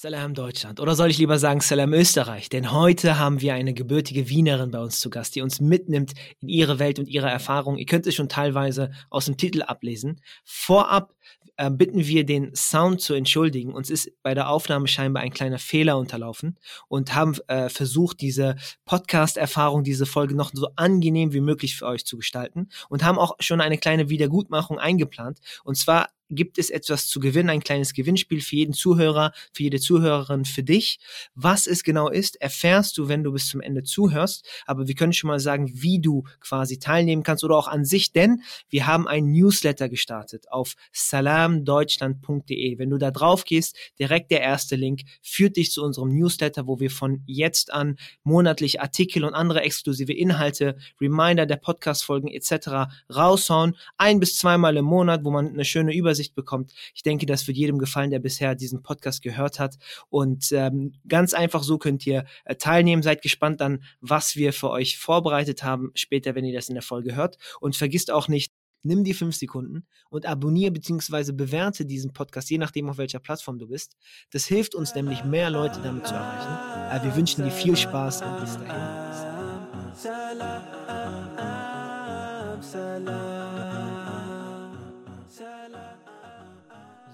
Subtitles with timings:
[0.00, 4.28] Salam Deutschland oder soll ich lieber sagen Salam Österreich, denn heute haben wir eine gebürtige
[4.28, 7.78] Wienerin bei uns zu Gast, die uns mitnimmt in ihre Welt und ihre Erfahrung.
[7.78, 10.20] Ihr könnt es schon teilweise aus dem Titel ablesen.
[10.44, 11.16] Vorab
[11.56, 13.74] äh, bitten wir den Sound zu entschuldigen.
[13.74, 18.54] Uns ist bei der Aufnahme scheinbar ein kleiner Fehler unterlaufen und haben äh, versucht, diese
[18.84, 23.34] Podcast-Erfahrung, diese Folge noch so angenehm wie möglich für euch zu gestalten und haben auch
[23.40, 25.40] schon eine kleine Wiedergutmachung eingeplant.
[25.64, 29.80] Und zwar gibt es etwas zu gewinnen, ein kleines Gewinnspiel für jeden Zuhörer, für jede
[29.80, 30.98] Zuhörerin, für dich.
[31.34, 34.46] Was es genau ist, erfährst du, wenn du bis zum Ende zuhörst.
[34.66, 38.12] Aber wir können schon mal sagen, wie du quasi teilnehmen kannst oder auch an sich,
[38.12, 42.78] denn wir haben ein Newsletter gestartet auf salamdeutschland.de.
[42.78, 46.80] Wenn du da drauf gehst, direkt der erste Link führt dich zu unserem Newsletter, wo
[46.80, 52.90] wir von jetzt an monatlich Artikel und andere exklusive Inhalte, Reminder der Podcast-Folgen etc.
[53.14, 53.76] raushauen.
[53.96, 56.72] Ein bis zweimal im Monat, wo man eine schöne Übersicht Übersicht bekommt.
[56.94, 59.78] Ich denke, das wird jedem gefallen, der bisher diesen Podcast gehört hat.
[60.08, 63.02] Und ähm, ganz einfach so könnt ihr äh, teilnehmen.
[63.02, 66.82] Seid gespannt dann, was wir für euch vorbereitet haben, später, wenn ihr das in der
[66.82, 67.38] Folge hört.
[67.60, 68.52] Und vergisst auch nicht,
[68.82, 71.32] nimm die fünf Sekunden und abonniere bzw.
[71.32, 73.96] bewerte diesen Podcast, je nachdem, auf welcher Plattform du bist.
[74.32, 76.96] Das hilft uns nämlich, mehr Leute damit zu erreichen.
[76.96, 78.98] Äh, wir wünschen dir viel Spaß und bis dahin.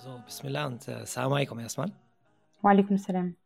[0.04, 1.90] So, Bismillah und äh, Salam alaikum erstmal.
[2.60, 3.36] Wa alaikum salam.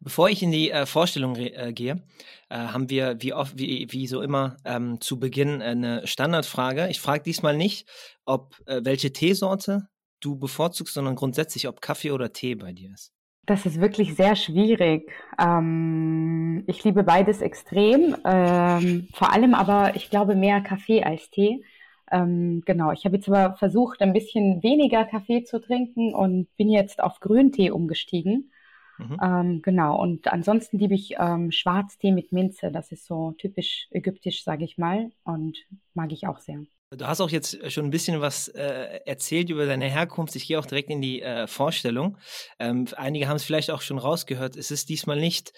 [0.00, 2.02] Bevor ich in die äh, Vorstellung äh, gehe,
[2.48, 6.88] äh, haben wir wie oft, wie, wie so immer ähm, zu Beginn eine Standardfrage.
[6.88, 7.86] Ich frage diesmal nicht,
[8.24, 9.86] ob äh, welche Teesorte
[10.20, 13.12] du bevorzugst, sondern grundsätzlich, ob Kaffee oder Tee bei dir ist.
[13.44, 15.12] Das ist wirklich sehr schwierig.
[15.38, 21.62] Ähm, ich liebe beides extrem, ähm, vor allem aber, ich glaube, mehr Kaffee als Tee.
[22.10, 26.70] Ähm, genau, ich habe jetzt aber versucht, ein bisschen weniger Kaffee zu trinken und bin
[26.70, 28.50] jetzt auf Grüntee umgestiegen.
[28.98, 29.18] Mhm.
[29.22, 32.70] Ähm, genau, und ansonsten liebe ich ähm, Schwarztee mit Minze.
[32.70, 35.58] Das ist so typisch ägyptisch, sage ich mal, und
[35.94, 36.64] mag ich auch sehr.
[36.90, 40.36] Du hast auch jetzt schon ein bisschen was äh, erzählt über deine Herkunft.
[40.36, 42.18] Ich gehe auch direkt in die äh, Vorstellung.
[42.60, 44.56] Ähm, einige haben es vielleicht auch schon rausgehört.
[44.56, 45.52] Es ist diesmal nicht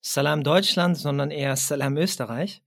[0.00, 2.62] Salam Deutschland, sondern eher Salam Österreich.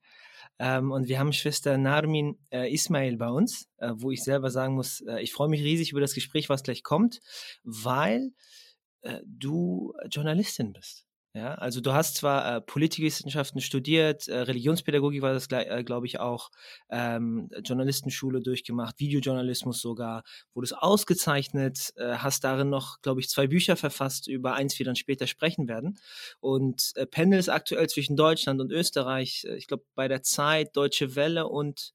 [0.57, 4.75] Ähm, und wir haben Schwester Narmin äh, Ismail bei uns, äh, wo ich selber sagen
[4.75, 7.19] muss, äh, ich freue mich riesig über das Gespräch, was gleich kommt,
[7.63, 8.31] weil
[9.01, 11.04] äh, du Journalistin bist.
[11.35, 16.17] Ja, also du hast zwar äh, Politikwissenschaften studiert, äh, Religionspädagogik war das, äh, glaube ich,
[16.17, 16.49] auch,
[16.89, 20.23] ähm, Journalistenschule durchgemacht, Videojournalismus sogar,
[20.53, 24.95] wurdest ausgezeichnet, äh, hast darin noch, glaube ich, zwei Bücher verfasst, über eins wir dann
[24.95, 25.99] später sprechen werden.
[26.39, 31.17] Und äh, pendelst aktuell zwischen Deutschland und Österreich, äh, ich glaube, bei der Zeit, Deutsche
[31.17, 31.91] Welle und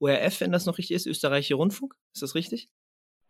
[0.00, 2.68] ORF, wenn das noch richtig ist, Österreichische Rundfunk, ist das richtig?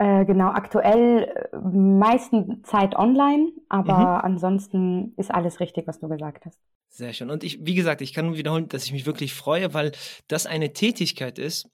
[0.03, 4.33] Äh, genau, aktuell äh, meisten Zeit online, aber mhm.
[4.33, 6.59] ansonsten ist alles richtig, was du gesagt hast.
[6.89, 7.31] Sehr schön.
[7.31, 9.93] Und ich, wie gesagt, ich kann nur wiederholen, dass ich mich wirklich freue, weil
[10.27, 11.71] das eine Tätigkeit ist,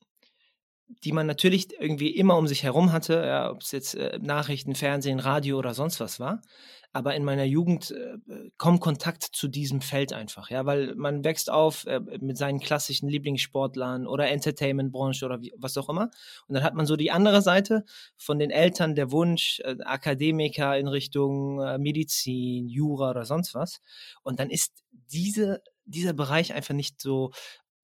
[1.05, 4.75] die man natürlich irgendwie immer um sich herum hatte, ja, ob es jetzt äh, Nachrichten,
[4.75, 6.43] Fernsehen, Radio oder sonst was war
[6.93, 11.51] aber in meiner Jugend äh, kommt Kontakt zu diesem Feld einfach, ja, weil man wächst
[11.51, 16.11] auf äh, mit seinen klassischen Lieblingssportlern oder Entertainmentbranche oder wie, was auch immer.
[16.47, 17.85] Und dann hat man so die andere Seite
[18.17, 23.81] von den Eltern, der Wunsch, äh, Akademiker in Richtung äh, Medizin, Jura oder sonst was.
[24.23, 27.33] Und dann ist diese, dieser Bereich einfach nicht so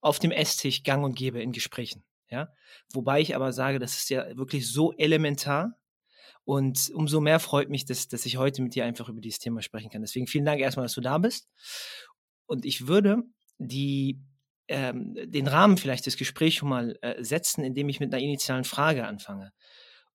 [0.01, 2.05] auf dem Esstisch gang und gäbe in Gesprächen.
[2.31, 2.49] Ja,
[2.93, 5.79] wobei ich aber sage, das ist ja wirklich so elementar,
[6.45, 9.63] und umso mehr freut mich, dass, dass ich heute mit dir einfach über dieses Thema
[9.63, 10.03] sprechen kann.
[10.03, 11.49] Deswegen vielen Dank erstmal, dass du da bist.
[12.47, 13.23] Und ich würde
[13.59, 14.21] die,
[14.69, 18.65] ähm, den Rahmen vielleicht des Gesprächs schon mal äh, setzen, indem ich mit einer initialen
[18.65, 19.53] Frage anfange.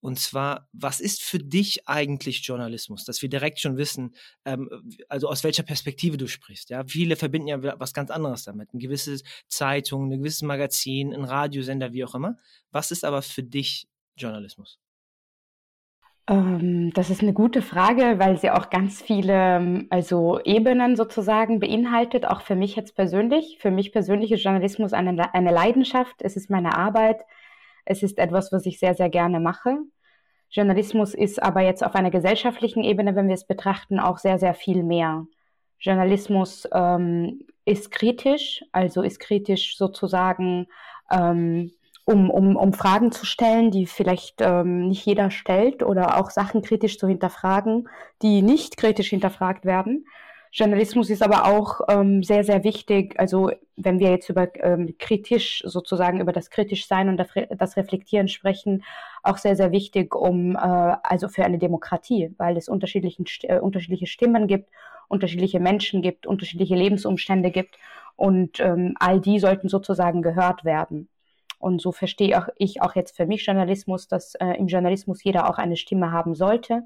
[0.01, 3.03] Und zwar, was ist für dich eigentlich Journalismus?
[3.03, 4.15] Dass wir direkt schon wissen,
[4.45, 4.69] ähm,
[5.09, 6.69] also aus welcher Perspektive du sprichst.
[6.69, 8.69] Ja, viele verbinden ja was ganz anderes damit.
[8.71, 12.37] Eine gewisse Zeitung, ein gewisses Magazin, ein Radiosender, wie auch immer.
[12.71, 14.79] Was ist aber für dich Journalismus?
[16.29, 21.59] Ähm, das ist eine gute Frage, weil sie auch ganz viele, ähm, also Ebenen sozusagen
[21.59, 23.57] beinhaltet, auch für mich jetzt persönlich.
[23.59, 27.25] Für mich persönlich ist Journalismus eine, eine Leidenschaft, es ist meine Arbeit,
[27.85, 29.79] es ist etwas, was ich sehr, sehr gerne mache.
[30.51, 34.53] Journalismus ist aber jetzt auf einer gesellschaftlichen Ebene, wenn wir es betrachten, auch sehr, sehr
[34.53, 35.25] viel mehr.
[35.79, 40.67] Journalismus ähm, ist kritisch, also ist kritisch sozusagen
[41.11, 41.71] ähm,
[42.09, 46.63] um, um, um Fragen zu stellen, die vielleicht ähm, nicht jeder stellt oder auch Sachen
[46.63, 47.87] kritisch zu hinterfragen,
[48.23, 50.07] die nicht kritisch hinterfragt werden.
[50.51, 53.13] Journalismus ist aber auch ähm, sehr, sehr wichtig.
[53.19, 58.27] Also wenn wir jetzt über ähm, kritisch sozusagen über das kritisch Sein und das Reflektieren
[58.27, 58.83] sprechen,
[59.21, 64.07] auch sehr, sehr wichtig, um äh, also für eine Demokratie, weil es unterschiedlichen, äh, unterschiedliche
[64.07, 64.71] Stimmen gibt,
[65.09, 67.77] unterschiedliche Menschen gibt, unterschiedliche Lebensumstände gibt
[68.15, 71.07] und ähm, all die sollten sozusagen gehört werden.
[71.59, 75.49] Und so verstehe auch ich auch jetzt für mich Journalismus, dass äh, im Journalismus jeder
[75.49, 76.83] auch eine Stimme haben sollte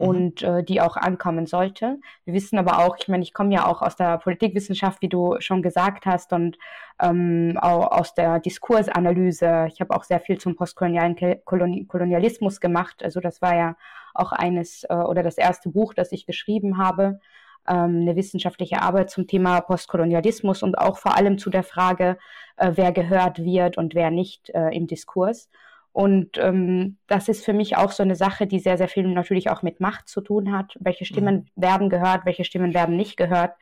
[0.00, 0.08] Mhm.
[0.08, 1.98] und äh, die auch ankommen sollte.
[2.24, 5.36] Wir wissen aber auch, ich meine, ich komme ja auch aus der Politikwissenschaft, wie du
[5.40, 6.58] schon gesagt hast, und
[7.00, 9.68] ähm, auch aus der Diskursanalyse.
[9.72, 13.02] Ich habe auch sehr viel zum postkolonialen Kolonialismus gemacht.
[13.02, 13.76] Also das war ja
[14.14, 17.20] auch eines äh, oder das erste Buch, das ich geschrieben habe
[17.68, 22.18] ähm, eine wissenschaftliche Arbeit zum Thema Postkolonialismus und auch vor allem zu der Frage,
[22.56, 25.48] äh, wer gehört wird und wer nicht äh, im Diskurs.
[25.92, 29.50] Und ähm, das ist für mich auch so eine Sache, die sehr, sehr viel natürlich
[29.50, 30.76] auch mit Macht zu tun hat.
[30.78, 31.62] Welche Stimmen mhm.
[31.62, 33.54] werden gehört, welche Stimmen werden nicht gehört?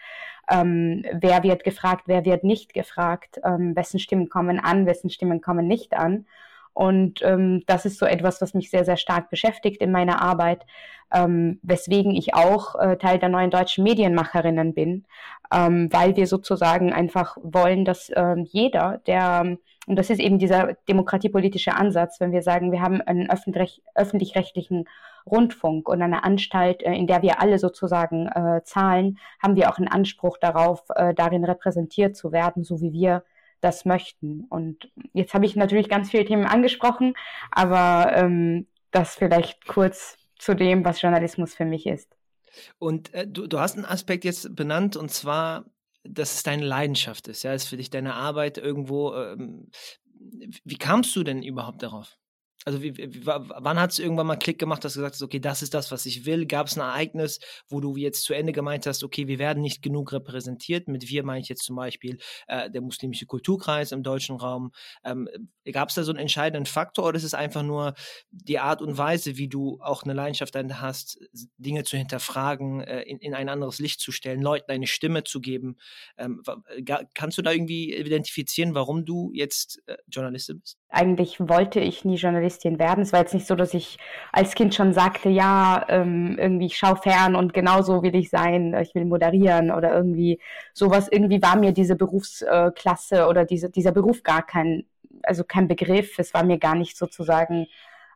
[0.50, 3.40] Ähm, wer wird gefragt, wer wird nicht gefragt?
[3.44, 6.26] Ähm, wessen Stimmen kommen an, wessen Stimmen kommen nicht an?
[6.78, 10.64] Und ähm, das ist so etwas, was mich sehr, sehr stark beschäftigt in meiner Arbeit,
[11.12, 15.04] ähm, weswegen ich auch äh, Teil der neuen deutschen Medienmacherinnen bin,
[15.52, 19.58] ähm, weil wir sozusagen einfach wollen, dass ähm, jeder, der
[19.88, 24.84] und das ist eben dieser demokratiepolitische Ansatz, wenn wir sagen, wir haben einen öffentlich-rechtlichen
[25.26, 29.78] Rundfunk und eine Anstalt, äh, in der wir alle sozusagen äh, zahlen, haben wir auch
[29.78, 33.24] einen Anspruch darauf, äh, darin repräsentiert zu werden, so wie wir
[33.60, 34.44] das möchten.
[34.48, 37.14] Und jetzt habe ich natürlich ganz viele Themen angesprochen,
[37.50, 42.16] aber ähm, das vielleicht kurz zu dem, was Journalismus für mich ist.
[42.78, 45.64] Und äh, du, du hast einen Aspekt jetzt benannt, und zwar
[46.04, 49.14] dass es deine Leidenschaft ist, ja, ist für dich deine Arbeit irgendwo.
[49.14, 49.70] Ähm,
[50.64, 52.18] wie kamst du denn überhaupt darauf?
[52.64, 55.38] Also wie, wie, wann hat es irgendwann mal Klick gemacht, dass du gesagt hast, okay,
[55.38, 56.44] das ist das, was ich will?
[56.44, 57.38] Gab es ein Ereignis,
[57.68, 60.88] wo du jetzt zu Ende gemeint hast, okay, wir werden nicht genug repräsentiert?
[60.88, 62.18] Mit wir meine ich jetzt zum Beispiel
[62.48, 64.72] äh, der muslimische Kulturkreis im deutschen Raum.
[65.04, 65.28] Ähm,
[65.70, 67.94] Gab es da so einen entscheidenden Faktor oder ist es einfach nur
[68.30, 71.18] die Art und Weise, wie du auch eine Leidenschaft hast,
[71.58, 75.40] Dinge zu hinterfragen, äh, in, in ein anderes Licht zu stellen, Leuten eine Stimme zu
[75.40, 75.76] geben?
[76.16, 76.42] Ähm,
[77.14, 80.78] kannst du da irgendwie identifizieren, warum du jetzt äh, Journalistin bist?
[80.90, 83.02] Eigentlich wollte ich nie Journalistin werden.
[83.02, 83.98] Es war jetzt nicht so, dass ich
[84.32, 88.74] als Kind schon sagte, ja, ähm, irgendwie ich schaue fern und genauso will ich sein,
[88.80, 90.40] ich will moderieren oder irgendwie
[90.72, 91.08] sowas.
[91.10, 94.86] Irgendwie war mir diese Berufsklasse oder diese, dieser Beruf gar kein,
[95.24, 96.18] also kein Begriff.
[96.18, 97.66] Es war mir gar nicht sozusagen,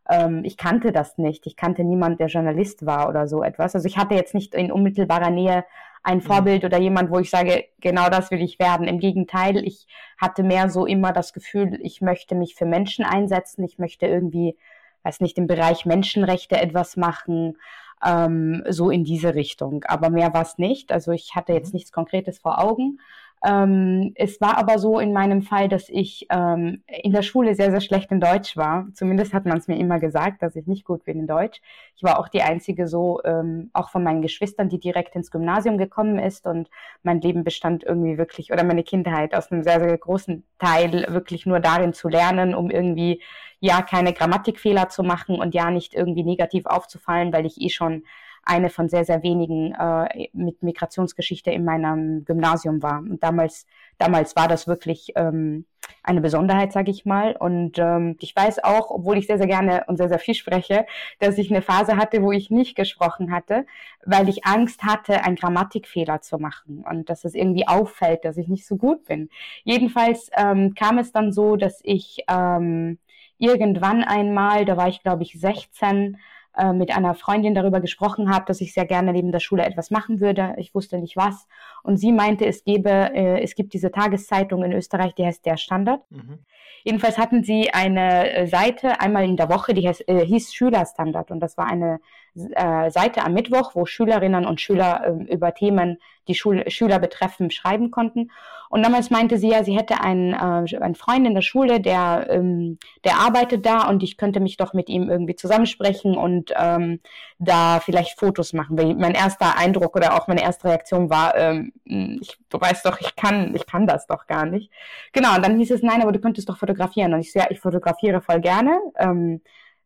[0.09, 1.47] ähm, ich kannte das nicht.
[1.47, 3.75] Ich kannte niemand, der Journalist war oder so etwas.
[3.75, 5.65] Also ich hatte jetzt nicht in unmittelbarer Nähe
[6.03, 6.23] ein mhm.
[6.23, 8.87] Vorbild oder jemand, wo ich sage, genau das will ich werden.
[8.87, 9.87] Im Gegenteil, ich
[10.19, 14.57] hatte mehr so immer das Gefühl, ich möchte mich für Menschen einsetzen, ich möchte irgendwie,
[15.05, 17.57] weiß nicht, im Bereich Menschenrechte etwas machen,
[18.05, 19.85] ähm, so in diese Richtung.
[19.85, 20.93] Aber mehr war es nicht.
[20.93, 21.79] Also ich hatte jetzt mhm.
[21.79, 22.99] nichts Konkretes vor Augen.
[23.45, 27.73] Ähm, es war aber so in meinem Fall, dass ich ähm, in der Schule sehr,
[27.73, 28.87] sehr schlecht in Deutsch war.
[28.95, 31.61] Zumindest hat man es mir immer gesagt, dass ich nicht gut bin in Deutsch.
[31.97, 35.77] Ich war auch die einzige so, ähm, auch von meinen Geschwistern, die direkt ins Gymnasium
[35.77, 36.71] gekommen ist und
[37.03, 41.45] mein Leben bestand irgendwie wirklich, oder meine Kindheit aus einem sehr, sehr großen Teil wirklich
[41.45, 43.23] nur darin zu lernen, um irgendwie
[43.59, 48.05] ja keine Grammatikfehler zu machen und ja nicht irgendwie negativ aufzufallen, weil ich eh schon
[48.45, 52.99] eine von sehr, sehr wenigen äh, mit Migrationsgeschichte in meinem Gymnasium war.
[52.99, 53.67] Und damals,
[53.99, 55.65] damals war das wirklich ähm,
[56.03, 57.37] eine Besonderheit, sage ich mal.
[57.37, 60.87] Und ähm, ich weiß auch, obwohl ich sehr, sehr gerne und sehr, sehr viel spreche,
[61.21, 63.67] dass ich eine Phase hatte, wo ich nicht gesprochen hatte,
[64.05, 68.49] weil ich Angst hatte, einen Grammatikfehler zu machen und dass es irgendwie auffällt, dass ich
[68.49, 69.29] nicht so gut bin.
[69.63, 72.99] Jedenfalls ähm, kam es dann so, dass ich ähm,
[73.39, 76.19] irgendwann einmal, da war ich glaube ich 16,
[76.57, 79.91] äh, mit einer Freundin darüber gesprochen habe, dass ich sehr gerne neben der Schule etwas
[79.91, 80.55] machen würde.
[80.59, 81.47] Ich wusste nicht was.
[81.83, 85.57] Und sie meinte, es gebe, äh, es gibt diese Tageszeitung in Österreich, die heißt Der
[85.57, 86.03] Standard.
[86.11, 86.41] Mhm.
[86.85, 91.31] Jedenfalls hatten sie eine äh, Seite einmal in der Woche, die heißt, äh, hieß Schülerstandard.
[91.31, 92.01] Und das war eine
[92.35, 95.99] äh, Seite am Mittwoch, wo Schülerinnen und Schüler äh, über Themen,
[96.29, 98.31] die Schul Schüler betreffen, schreiben konnten.
[98.71, 102.27] Und damals meinte sie ja, sie hätte einen, äh, einen Freund in der Schule, der,
[102.31, 107.01] ähm, der arbeitet da und ich könnte mich doch mit ihm irgendwie zusammensprechen und ähm,
[107.39, 108.79] da vielleicht Fotos machen.
[108.79, 112.99] Weil mein erster Eindruck oder auch meine erste Reaktion war, ähm, ich, du weißt doch,
[113.01, 114.71] ich kann, ich kann das doch gar nicht.
[115.13, 117.13] Genau, und dann hieß es, nein, aber du könntest doch fotografieren.
[117.13, 118.79] Und ich so, ja, ich fotografiere voll gerne.
[118.97, 119.43] Ähm,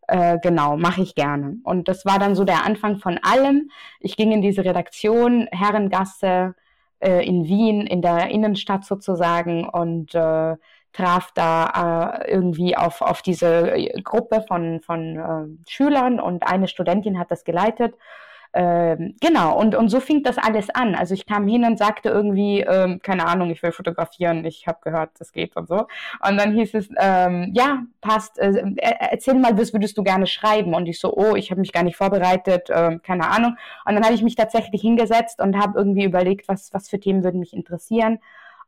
[0.09, 1.59] äh, genau, mache ich gerne.
[1.65, 3.71] Und das war dann so der Anfang von allem.
[4.01, 6.55] Ich ging in diese Redaktion, Herrengasse
[7.01, 10.57] äh, in Wien, in der Innenstadt sozusagen und äh,
[10.93, 17.19] traf da äh, irgendwie auf, auf diese Gruppe von, von äh, Schülern und eine Studentin
[17.19, 17.95] hat das geleitet
[18.59, 20.95] ähm, genau, und, und so fing das alles an.
[20.95, 24.79] Also ich kam hin und sagte irgendwie, ähm, keine Ahnung, ich will fotografieren, ich habe
[24.83, 25.87] gehört, das geht und so.
[26.27, 30.73] Und dann hieß es, ähm, ja, passt, äh, erzähl mal, was würdest du gerne schreiben?
[30.75, 33.59] Und ich so, oh, ich habe mich gar nicht vorbereitet, äh, keine Ahnung.
[33.85, 37.25] Und dann habe ich mich tatsächlich hingesetzt und habe irgendwie überlegt, was, was für Themen
[37.25, 38.21] würden mich interessieren.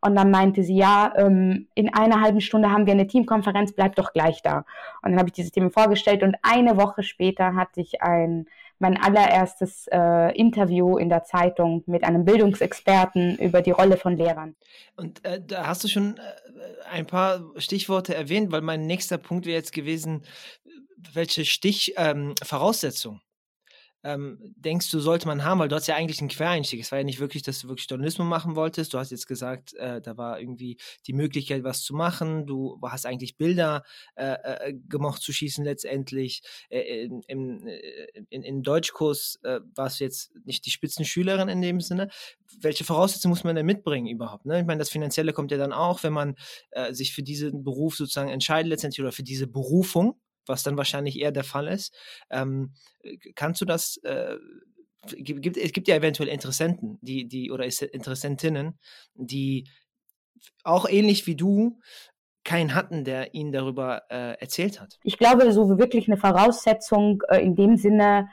[0.03, 3.97] Und dann meinte sie, ja, ähm, in einer halben Stunde haben wir eine Teamkonferenz, bleib
[3.97, 4.67] doch gleich da.
[5.03, 8.47] Und dann habe ich dieses Thema vorgestellt und eine Woche später hatte ich ein
[8.79, 14.55] mein allererstes äh, Interview in der Zeitung mit einem Bildungsexperten über die Rolle von Lehrern.
[14.97, 16.21] Und äh, da hast du schon äh,
[16.91, 20.23] ein paar Stichworte erwähnt, weil mein nächster Punkt wäre jetzt gewesen,
[21.13, 23.28] welche Stichvoraussetzungen ähm,
[24.05, 25.59] ähm, denkst du, sollte man haben?
[25.59, 26.81] Weil du hast ja eigentlich einen Quereinstieg.
[26.81, 28.95] Es war ja nicht wirklich, dass du wirklich Journalismus machen wolltest.
[28.95, 32.47] Du hast jetzt gesagt, äh, da war irgendwie die Möglichkeit, was zu machen.
[32.47, 33.83] Du hast eigentlich Bilder
[34.15, 36.43] äh, äh, gemocht zu schießen letztendlich.
[36.69, 41.81] Äh, in, äh, in, in Deutschkurs äh, warst du jetzt nicht die Spitzenschülerin in dem
[41.81, 42.09] Sinne.
[42.61, 44.47] Welche Voraussetzungen muss man denn mitbringen überhaupt?
[44.47, 44.61] Ne?
[44.61, 46.35] Ich meine, das Finanzielle kommt ja dann auch, wenn man
[46.91, 51.33] sich für diesen Beruf sozusagen entscheidet letztendlich oder für diese Berufung was dann wahrscheinlich eher
[51.33, 51.95] der Fall ist.
[52.31, 52.75] Ähm,
[53.35, 54.37] kannst du das, äh,
[55.17, 58.79] gibt, es gibt ja eventuell Interessenten, die, die, oder Interessentinnen,
[59.15, 59.69] die
[60.65, 61.79] auch ähnlich wie du
[62.45, 64.99] keinen hatten, der ihnen darüber äh, erzählt hat.
[65.03, 68.29] Ich glaube, so wirklich eine Voraussetzung äh, in dem Sinne,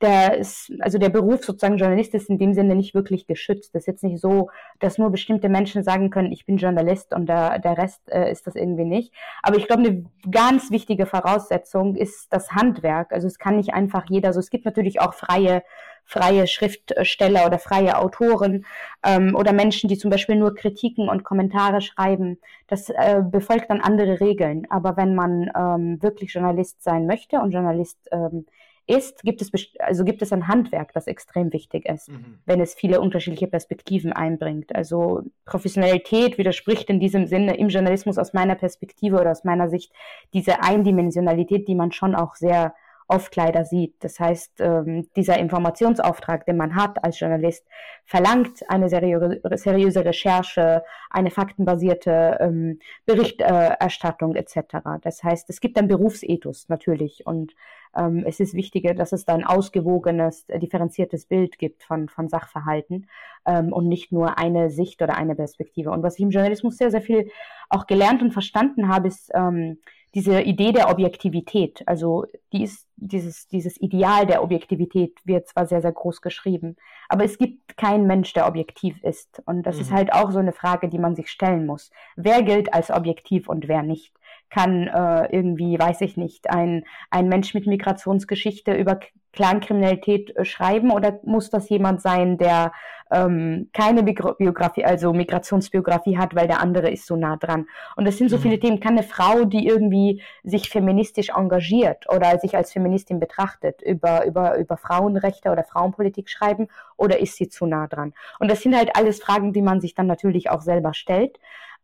[0.00, 3.74] der ist, also der Beruf sozusagen Journalist ist in dem Sinne nicht wirklich geschützt.
[3.74, 7.26] Das ist jetzt nicht so, dass nur bestimmte Menschen sagen können, ich bin Journalist und
[7.28, 9.12] der, der Rest äh, ist das irgendwie nicht.
[9.42, 13.12] Aber ich glaube, eine ganz wichtige Voraussetzung ist das Handwerk.
[13.12, 15.62] Also es kann nicht einfach jeder, so also es gibt natürlich auch freie
[16.08, 18.64] freie Schriftsteller oder freie Autoren
[19.04, 22.38] ähm, oder Menschen, die zum Beispiel nur Kritiken und Kommentare schreiben.
[22.66, 24.66] Das äh, befolgt dann andere Regeln.
[24.70, 28.46] Aber wenn man ähm, wirklich Journalist sein möchte und Journalist ähm,
[28.88, 32.38] ist, gibt es, also gibt es ein Handwerk, das extrem wichtig ist, mhm.
[32.46, 34.74] wenn es viele unterschiedliche Perspektiven einbringt.
[34.74, 39.92] Also Professionalität widerspricht in diesem Sinne im Journalismus aus meiner Perspektive oder aus meiner Sicht
[40.32, 42.74] diese Eindimensionalität, die man schon auch sehr
[43.08, 43.94] oft leider sieht.
[44.00, 47.66] Das heißt, ähm, dieser Informationsauftrag, den man hat als Journalist,
[48.04, 54.58] verlangt eine seriöse, seriöse Recherche, eine faktenbasierte ähm, Berichterstattung etc.
[55.02, 57.54] Das heißt, es gibt ein Berufsethos natürlich und
[57.96, 62.28] ähm, es ist wichtiger, dass es da ein ausgewogenes, äh, differenziertes Bild gibt von, von
[62.28, 63.08] Sachverhalten
[63.46, 65.90] ähm, und nicht nur eine Sicht oder eine Perspektive.
[65.90, 67.30] Und was ich im Journalismus sehr, sehr viel
[67.70, 69.78] auch gelernt und verstanden habe, ist, ähm,
[70.14, 75.82] diese Idee der Objektivität, also die ist, dieses, dieses Ideal der Objektivität wird zwar sehr,
[75.82, 76.76] sehr groß geschrieben,
[77.08, 79.42] aber es gibt keinen Mensch, der objektiv ist.
[79.44, 79.82] Und das mhm.
[79.82, 81.90] ist halt auch so eine Frage, die man sich stellen muss.
[82.16, 84.12] Wer gilt als objektiv und wer nicht?
[84.50, 89.00] Kann äh, irgendwie, weiß ich nicht, ein, ein Mensch mit Migrationsgeschichte über
[89.32, 92.72] Clankriminalität äh, schreiben oder muss das jemand sein, der
[93.10, 97.66] ähm, keine Biografie, also Migrationsbiografie hat, weil der andere ist so nah dran.
[97.96, 98.42] Und das sind so mhm.
[98.42, 98.80] viele Themen.
[98.80, 104.58] Kann eine Frau, die irgendwie sich feministisch engagiert oder sich als Feministin betrachtet, über, über,
[104.58, 108.14] über Frauenrechte oder Frauenpolitik schreiben oder ist sie zu nah dran?
[108.38, 111.38] Und das sind halt alles Fragen, die man sich dann natürlich auch selber stellt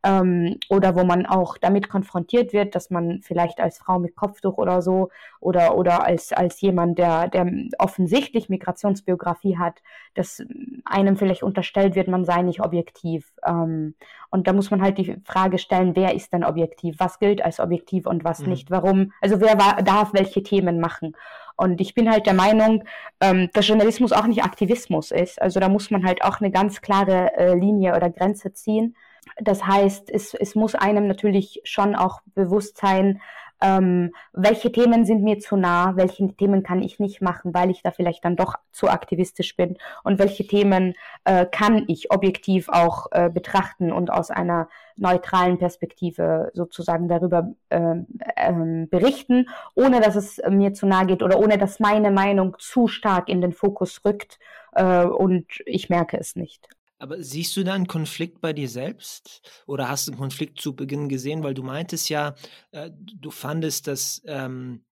[0.05, 4.59] ähm, oder wo man auch damit konfrontiert wird, dass man vielleicht als Frau mit Kopftuch
[4.59, 5.09] oder so
[5.41, 9.83] oder, oder als, als jemand, der, der offensichtlich Migrationsbiografie hat,
[10.15, 10.43] dass
[10.85, 13.33] einem vielleicht unterstellt wird, man sei nicht objektiv.
[13.47, 13.95] Ähm,
[14.31, 16.97] und da muss man halt die Frage stellen, wer ist denn objektiv?
[16.99, 18.51] Was gilt als objektiv und was mhm.
[18.51, 18.71] nicht?
[18.71, 19.13] Warum?
[19.23, 21.17] Also wer war, darf welche Themen machen?
[21.57, 22.85] Und ich bin halt der Meinung,
[23.21, 25.41] ähm, dass Journalismus auch nicht Aktivismus ist.
[25.41, 28.97] Also da muss man halt auch eine ganz klare äh, Linie oder Grenze ziehen.
[29.41, 33.21] Das heißt, es, es muss einem natürlich schon auch bewusst sein,
[33.65, 37.83] ähm, welche Themen sind mir zu nah, welche Themen kann ich nicht machen, weil ich
[37.83, 43.07] da vielleicht dann doch zu aktivistisch bin und welche Themen äh, kann ich objektiv auch
[43.13, 47.95] äh, betrachten und aus einer neutralen Perspektive sozusagen darüber äh,
[48.37, 52.87] ähm, berichten, ohne dass es mir zu nahe geht oder ohne dass meine Meinung zu
[52.87, 54.39] stark in den Fokus rückt
[54.73, 56.69] äh, und ich merke es nicht.
[56.99, 59.43] Aber siehst du da einen Konflikt bei dir selbst?
[59.67, 61.43] Oder hast du einen Konflikt zu Beginn gesehen?
[61.43, 62.35] Weil du meintest ja,
[62.71, 64.85] äh, du fandest, dass ähm,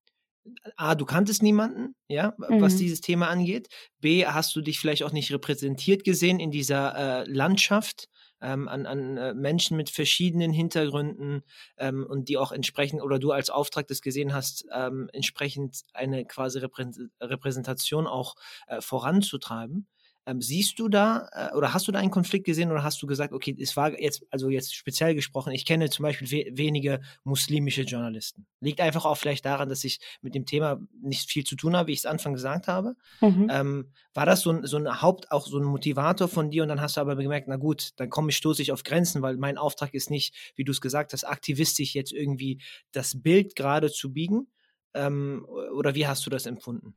[0.76, 2.60] A, du kanntest niemanden, ja, mhm.
[2.60, 3.68] was dieses Thema angeht.
[4.00, 8.08] B, hast du dich vielleicht auch nicht repräsentiert gesehen in dieser äh, Landschaft
[8.40, 11.42] ähm, an, an äh, Menschen mit verschiedenen Hintergründen
[11.78, 16.24] ähm, und die auch entsprechend, oder du als Auftrag das gesehen hast, ähm, entsprechend eine
[16.24, 16.90] quasi Reprä
[17.20, 18.34] Repräsentation auch
[18.66, 19.86] äh, voranzutreiben.
[20.24, 23.06] Ähm, siehst du da äh, oder hast du da einen Konflikt gesehen oder hast du
[23.06, 27.00] gesagt, okay, es war jetzt, also jetzt speziell gesprochen, ich kenne zum Beispiel we wenige
[27.24, 28.46] muslimische Journalisten.
[28.60, 31.88] Liegt einfach auch vielleicht daran, dass ich mit dem Thema nicht viel zu tun habe,
[31.88, 32.94] wie ich es Anfang gesagt habe.
[33.20, 33.48] Mhm.
[33.50, 36.68] Ähm, war das so ein, so ein Haupt, auch so ein Motivator von dir und
[36.68, 39.36] dann hast du aber gemerkt, na gut, dann komme ich, stoße ich auf Grenzen, weil
[39.36, 42.60] mein Auftrag ist nicht, wie du es gesagt hast, aktivistisch jetzt irgendwie
[42.92, 44.46] das Bild gerade zu biegen,
[44.94, 46.94] ähm, oder wie hast du das empfunden?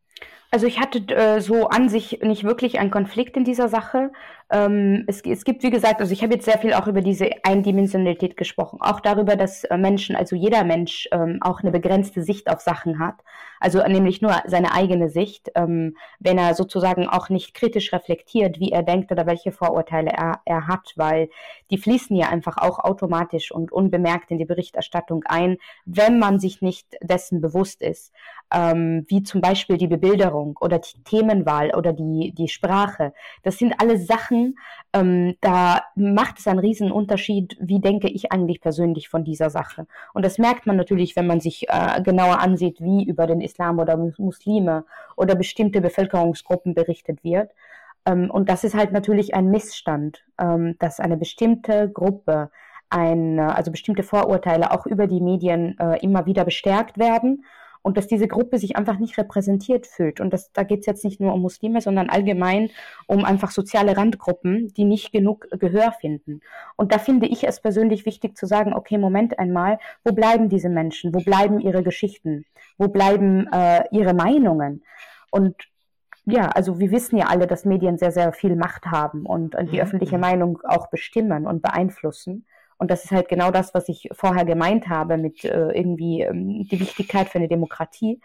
[0.52, 4.12] Also ich hatte äh, so an sich nicht wirklich einen Konflikt in dieser Sache.
[4.50, 7.30] Ähm, es, es, gibt, wie gesagt, also ich habe jetzt sehr viel auch über diese
[7.44, 12.50] Eindimensionalität gesprochen, auch darüber, dass äh, Menschen, also jeder Mensch ähm, auch eine begrenzte Sicht
[12.50, 13.16] auf Sachen hat,
[13.60, 18.72] also nämlich nur seine eigene Sicht, ähm, wenn er sozusagen auch nicht kritisch reflektiert, wie
[18.72, 21.30] er denkt oder welche Vorurteile er, er hat, weil
[21.72, 26.62] die fließen ja einfach auch automatisch und unbemerkt in die Berichterstattung ein, wenn man sich
[26.62, 28.14] nicht dessen bewusst ist,
[28.54, 33.14] ähm, wie zum Beispiel die Bebilderung oder die Themenwahl oder die, die Sprache.
[33.44, 34.58] Das sind alles Sachen,
[34.94, 39.88] ähm, da macht es einen riesen Unterschied, wie denke ich eigentlich persönlich von dieser Sache.
[40.14, 43.80] Und das merkt man natürlich, wenn man sich äh, genauer ansieht, wie über den Islam
[43.80, 44.86] oder Muslime
[45.16, 47.52] oder bestimmte Bevölkerungsgruppen berichtet wird.
[48.06, 52.52] Ähm, und das ist halt natürlich ein Missstand, ähm, dass eine bestimmte Gruppe
[52.92, 57.44] ein, also bestimmte Vorurteile auch über die Medien äh, immer wieder bestärkt werden
[57.86, 60.20] und dass diese Gruppe sich einfach nicht repräsentiert fühlt.
[60.20, 62.72] Und das, da geht es jetzt nicht nur um Muslime, sondern allgemein
[63.06, 66.42] um einfach soziale Randgruppen, die nicht genug Gehör finden.
[66.78, 70.68] Und da finde ich es persönlich wichtig zu sagen, okay, Moment einmal, wo bleiben diese
[70.68, 71.14] Menschen?
[71.14, 72.46] Wo bleiben ihre Geschichten?
[72.80, 74.84] Wo bleiben äh, ihre Meinungen?
[75.30, 75.56] Und
[76.26, 79.72] ja, also wir wissen ja alle, dass Medien sehr, sehr viel Macht haben und, und
[79.72, 79.84] die mhm.
[79.84, 82.48] öffentliche Meinung auch bestimmen und beeinflussen.
[82.78, 86.68] Und das ist halt genau das, was ich vorher gemeint habe mit äh, irgendwie ähm,
[86.68, 88.20] die Wichtigkeit für eine Demokratie.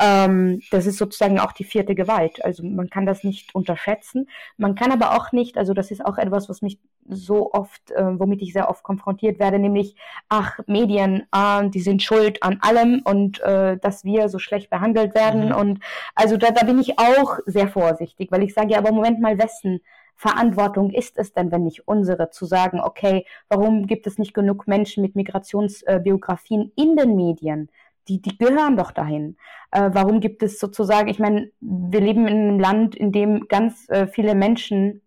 [0.00, 2.42] Ähm, das ist sozusagen auch die vierte Gewalt.
[2.42, 4.28] Also man kann das nicht unterschätzen.
[4.56, 8.18] Man kann aber auch nicht, also das ist auch etwas, was mich so oft, äh,
[8.18, 9.96] womit ich sehr oft konfrontiert werde, nämlich,
[10.30, 15.14] ach, Medien, äh, die sind schuld an allem und äh, dass wir so schlecht behandelt
[15.14, 15.48] werden.
[15.48, 15.54] Mhm.
[15.54, 15.80] Und
[16.14, 19.38] also da, da bin ich auch sehr vorsichtig, weil ich sage ja, aber Moment mal,
[19.38, 19.80] wessen
[20.20, 24.66] Verantwortung ist es denn, wenn nicht unsere, zu sagen, okay, warum gibt es nicht genug
[24.66, 27.70] Menschen mit Migrationsbiografien in den Medien?
[28.06, 29.38] Die, die gehören doch dahin.
[29.70, 33.88] Äh, warum gibt es sozusagen, ich meine, wir leben in einem Land, in dem ganz
[33.88, 35.00] äh, viele Menschen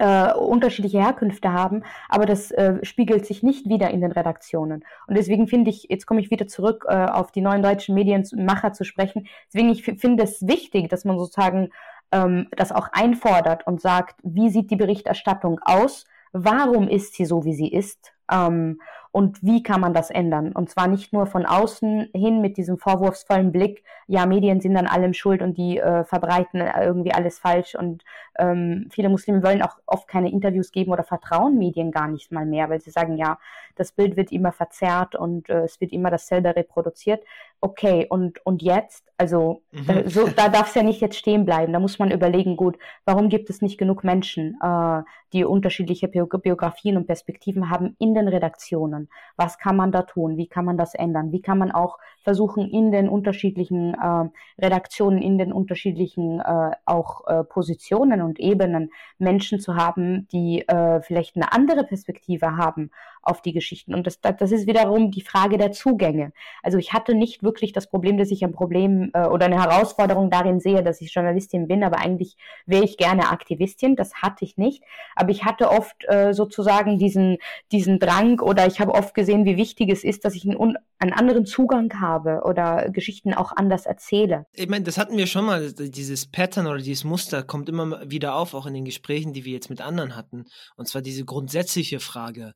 [0.00, 4.84] äh, unterschiedliche Herkünfte haben, aber das äh, spiegelt sich nicht wieder in den Redaktionen.
[5.06, 8.72] Und deswegen finde ich, jetzt komme ich wieder zurück äh, auf die neuen deutschen Medienmacher
[8.72, 11.68] zu sprechen, deswegen ich finde es wichtig, dass man sozusagen
[12.12, 16.04] ähm, das auch einfordert und sagt, wie sieht die Berichterstattung aus?
[16.32, 18.12] Warum ist sie so, wie sie ist?
[18.30, 18.78] Ähm,
[19.14, 20.52] und wie kann man das ändern?
[20.52, 24.86] Und zwar nicht nur von außen hin mit diesem vorwurfsvollen Blick, ja, Medien sind an
[24.86, 27.74] allem schuld und die äh, verbreiten irgendwie alles falsch.
[27.74, 28.04] Und
[28.38, 32.46] ähm, viele Muslime wollen auch oft keine Interviews geben oder vertrauen Medien gar nicht mal
[32.46, 33.38] mehr, weil sie sagen, ja,
[33.76, 37.22] das Bild wird immer verzerrt und äh, es wird immer dasselbe reproduziert.
[37.64, 39.04] Okay, und, und jetzt?
[39.16, 39.86] Also mhm.
[39.86, 41.72] da, so, da darf es ja nicht jetzt stehen bleiben.
[41.72, 46.96] Da muss man überlegen, gut, warum gibt es nicht genug Menschen, äh, die unterschiedliche Biografien
[46.96, 49.08] und Perspektiven haben in den Redaktionen?
[49.36, 50.36] Was kann man da tun?
[50.36, 51.30] Wie kann man das ändern?
[51.30, 54.28] Wie kann man auch versuchen, in den unterschiedlichen äh,
[54.60, 61.00] Redaktionen, in den unterschiedlichen äh, auch äh, Positionen und Ebenen Menschen zu haben, die äh,
[61.00, 62.90] vielleicht eine andere Perspektive haben
[63.22, 63.94] auf die Geschichten.
[63.94, 66.32] Und das, das ist wiederum die Frage der Zugänge.
[66.62, 70.30] Also ich hatte nicht wirklich das Problem, dass ich ein Problem äh, oder eine Herausforderung
[70.30, 73.96] darin sehe, dass ich Journalistin bin, aber eigentlich wäre ich gerne Aktivistin.
[73.96, 74.82] Das hatte ich nicht.
[75.14, 77.38] Aber ich hatte oft äh, sozusagen diesen,
[77.70, 81.12] diesen Drang oder ich habe oft gesehen, wie wichtig es ist, dass ich einen, einen
[81.12, 84.46] anderen Zugang habe oder Geschichten auch anders erzähle.
[84.52, 88.34] Ich meine, das hatten wir schon mal, dieses Pattern oder dieses Muster kommt immer wieder
[88.34, 90.44] auf, auch in den Gesprächen, die wir jetzt mit anderen hatten.
[90.76, 92.54] Und zwar diese grundsätzliche Frage,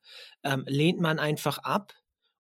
[0.56, 1.92] ähm, lehnt man einfach ab?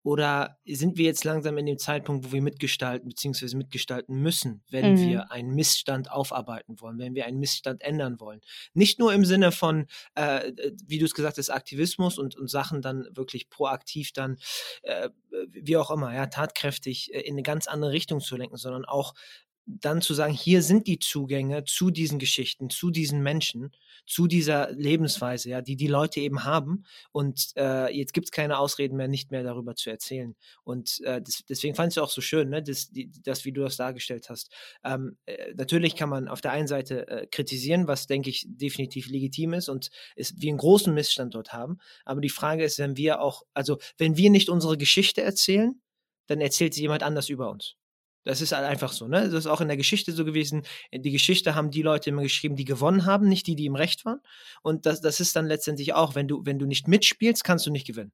[0.05, 3.55] Oder sind wir jetzt langsam in dem Zeitpunkt, wo wir mitgestalten bzw.
[3.55, 4.97] mitgestalten müssen, wenn mhm.
[4.97, 8.41] wir einen Missstand aufarbeiten wollen, wenn wir einen Missstand ändern wollen?
[8.73, 10.51] Nicht nur im Sinne von, äh,
[10.85, 14.37] wie du es gesagt hast, Aktivismus und, und Sachen dann wirklich proaktiv dann,
[14.81, 15.09] äh,
[15.47, 19.13] wie auch immer, ja, tatkräftig äh, in eine ganz andere Richtung zu lenken, sondern auch
[19.65, 23.71] dann zu sagen, hier sind die Zugänge zu diesen Geschichten, zu diesen Menschen,
[24.05, 26.85] zu dieser Lebensweise, ja, die die Leute eben haben.
[27.11, 30.35] Und äh, jetzt gibt es keine Ausreden mehr, nicht mehr darüber zu erzählen.
[30.63, 33.53] Und äh, das, deswegen fand ich es auch so schön, ne, dass, die, das, wie
[33.53, 34.51] du das dargestellt hast.
[34.83, 39.07] Ähm, äh, natürlich kann man auf der einen Seite äh, kritisieren, was, denke ich, definitiv
[39.07, 41.77] legitim ist und ist, wir einen großen Missstand dort haben.
[42.05, 45.81] Aber die Frage ist, wenn wir auch, also wenn wir nicht unsere Geschichte erzählen,
[46.27, 47.75] dann erzählt sie jemand anders über uns.
[48.25, 49.25] Das ist halt einfach so, ne?
[49.25, 50.63] Das ist auch in der Geschichte so gewesen.
[50.93, 54.05] Die Geschichte haben die Leute immer geschrieben, die gewonnen haben, nicht die, die im Recht
[54.05, 54.21] waren.
[54.61, 57.71] Und das, das ist dann letztendlich auch, wenn du, wenn du nicht mitspielst, kannst du
[57.71, 58.11] nicht gewinnen.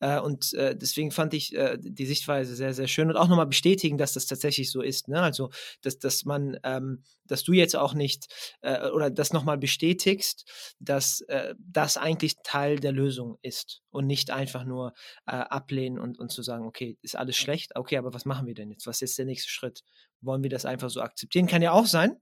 [0.00, 3.46] Äh, und äh, deswegen fand ich äh, die Sichtweise sehr, sehr schön und auch nochmal
[3.46, 5.08] bestätigen, dass das tatsächlich so ist.
[5.08, 5.20] Ne?
[5.20, 5.50] Also,
[5.82, 8.26] dass, dass man, ähm, dass du jetzt auch nicht
[8.62, 11.24] oder das nochmal bestätigst, dass
[11.58, 14.92] das eigentlich Teil der Lösung ist und nicht einfach nur
[15.24, 18.70] ablehnen und, und zu sagen, okay, ist alles schlecht, okay, aber was machen wir denn
[18.70, 18.86] jetzt?
[18.86, 19.82] Was ist der nächste Schritt?
[20.20, 21.48] Wollen wir das einfach so akzeptieren?
[21.48, 22.16] Kann ja auch sein,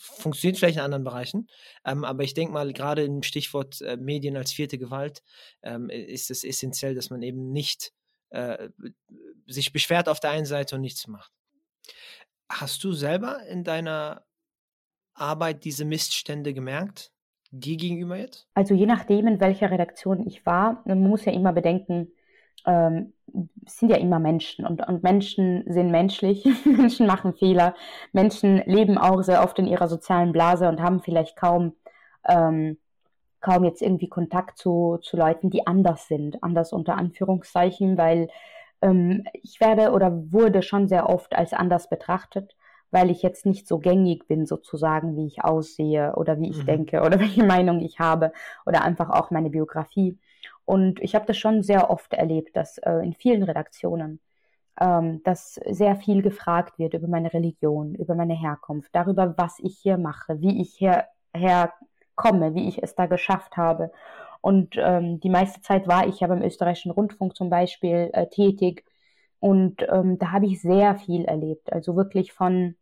[0.00, 1.48] funktioniert vielleicht in anderen Bereichen.
[1.84, 5.22] Ähm, aber ich denke mal, gerade im Stichwort äh, Medien als vierte Gewalt
[5.62, 7.92] ähm, ist es essentiell, dass man eben nicht
[8.30, 8.68] äh,
[9.46, 11.32] sich beschwert auf der einen Seite und nichts macht.
[12.48, 14.24] Hast du selber in deiner
[15.14, 17.12] Arbeit diese Missstände gemerkt?
[17.52, 18.48] Dir gegenüber jetzt?
[18.54, 22.12] Also je nachdem, in welcher Redaktion ich war, man muss ja immer bedenken,
[22.66, 23.12] ähm,
[23.66, 27.74] sind ja immer Menschen und, und Menschen sind menschlich, Menschen machen Fehler,
[28.12, 31.74] Menschen leben auch sehr oft in ihrer sozialen Blase und haben vielleicht kaum,
[32.28, 32.78] ähm,
[33.40, 38.28] kaum jetzt irgendwie Kontakt zu, zu Leuten, die anders sind, anders unter Anführungszeichen, weil
[38.82, 42.56] ähm, ich werde oder wurde schon sehr oft als anders betrachtet,
[42.90, 46.66] weil ich jetzt nicht so gängig bin sozusagen, wie ich aussehe oder wie ich mhm.
[46.66, 48.32] denke oder welche Meinung ich habe
[48.66, 50.18] oder einfach auch meine Biografie.
[50.64, 54.20] Und ich habe das schon sehr oft erlebt, dass äh, in vielen Redaktionen,
[54.80, 59.78] ähm, dass sehr viel gefragt wird über meine Religion, über meine Herkunft, darüber, was ich
[59.78, 63.90] hier mache, wie ich hier herkomme, wie ich es da geschafft habe.
[64.40, 68.84] Und ähm, die meiste Zeit war ich ja beim österreichischen Rundfunk zum Beispiel äh, tätig.
[69.38, 71.72] Und ähm, da habe ich sehr viel erlebt.
[71.72, 72.76] Also wirklich von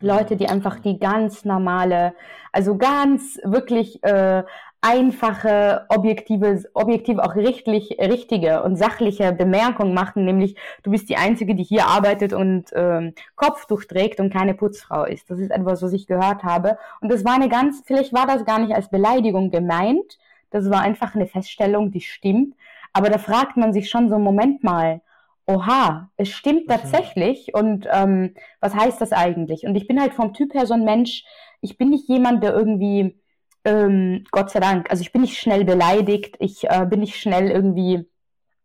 [0.00, 2.14] Leute, die einfach die ganz normale,
[2.52, 4.42] also ganz wirklich äh,
[4.80, 11.54] einfache, objektive, objektiv auch richtig, richtige und sachliche Bemerkung machen, nämlich du bist die Einzige,
[11.54, 15.30] die hier arbeitet und ähm, Kopftuch trägt und keine Putzfrau ist.
[15.30, 16.78] Das ist etwas, was ich gehört habe.
[17.00, 20.18] Und das war eine ganz, vielleicht war das gar nicht als Beleidigung gemeint,
[20.50, 22.54] das war einfach eine Feststellung, die stimmt.
[22.92, 25.00] Aber da fragt man sich schon so, Moment mal,
[25.46, 29.64] oha, es stimmt tatsächlich und ähm, was heißt das eigentlich?
[29.64, 31.24] Und ich bin halt vom Typ her so ein Mensch,
[31.60, 33.20] ich bin nicht jemand, der irgendwie
[33.64, 34.90] ähm, Gott sei Dank.
[34.90, 38.08] Also ich bin nicht schnell beleidigt, ich äh, bin nicht schnell irgendwie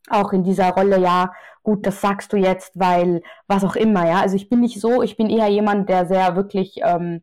[0.10, 1.32] auch in dieser Rolle, ja,
[1.64, 4.22] gut, das sagst du jetzt, weil was auch immer, ja.
[4.22, 7.22] Also ich bin nicht so, ich bin eher jemand, der sehr wirklich ähm,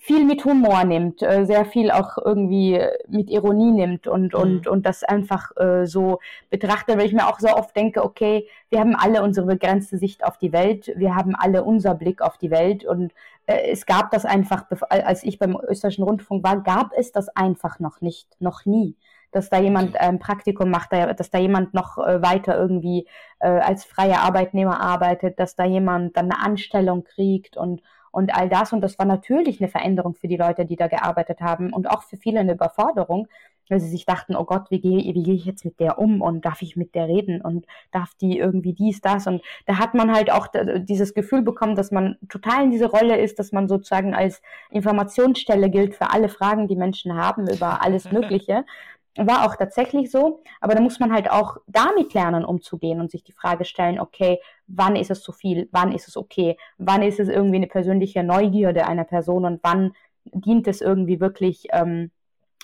[0.00, 4.40] viel mit Humor nimmt, äh, sehr viel auch irgendwie mit Ironie nimmt und, mhm.
[4.40, 6.20] und, und das einfach äh, so
[6.50, 10.24] betrachtet, weil ich mir auch so oft denke, okay, wir haben alle unsere begrenzte Sicht
[10.24, 13.12] auf die Welt, wir haben alle unser Blick auf die Welt und
[13.46, 17.78] äh, es gab das einfach, als ich beim österreichischen Rundfunk war, gab es das einfach
[17.78, 18.96] noch nicht, noch nie
[19.32, 23.08] dass da jemand ein Praktikum macht, dass da jemand noch äh, weiter irgendwie
[23.40, 27.82] äh, als freier Arbeitnehmer arbeitet, dass da jemand dann eine Anstellung kriegt und,
[28.14, 28.72] und all das.
[28.72, 32.04] Und das war natürlich eine Veränderung für die Leute, die da gearbeitet haben und auch
[32.04, 33.26] für viele eine Überforderung,
[33.68, 36.22] weil sie sich dachten, oh Gott, wie gehe, wie gehe ich jetzt mit der um
[36.22, 39.26] und darf ich mit der reden und darf die irgendwie dies, das.
[39.26, 40.46] Und da hat man halt auch
[40.78, 45.68] dieses Gefühl bekommen, dass man total in diese Rolle ist, dass man sozusagen als Informationsstelle
[45.68, 48.64] gilt für alle Fragen, die Menschen haben über alles Mögliche.
[49.16, 53.22] War auch tatsächlich so, aber da muss man halt auch damit lernen, umzugehen und sich
[53.22, 57.20] die Frage stellen, okay, wann ist es zu viel, wann ist es okay, wann ist
[57.20, 59.92] es irgendwie eine persönliche Neugierde einer Person und wann
[60.24, 62.10] dient es irgendwie wirklich ähm,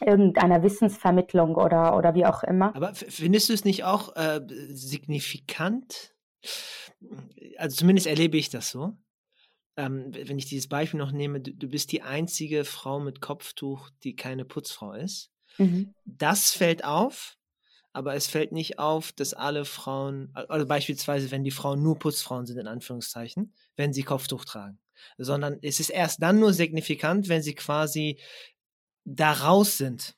[0.04, 2.74] irgendeiner Wissensvermittlung oder, oder wie auch immer.
[2.74, 6.14] Aber findest du es nicht auch äh, signifikant?
[7.58, 8.96] Also zumindest erlebe ich das so.
[9.76, 13.90] Ähm, wenn ich dieses Beispiel noch nehme, du, du, bist die einzige Frau mit Kopftuch,
[14.02, 15.30] die keine Putzfrau ist.
[15.58, 15.94] Mhm.
[16.04, 17.36] Das fällt auf,
[17.92, 22.46] aber es fällt nicht auf, dass alle Frauen, also beispielsweise, wenn die Frauen nur Putzfrauen
[22.46, 24.78] sind, in Anführungszeichen, wenn sie Kopftuch tragen.
[25.16, 28.20] Sondern es ist erst dann nur signifikant, wenn sie quasi
[29.04, 30.14] da raus sind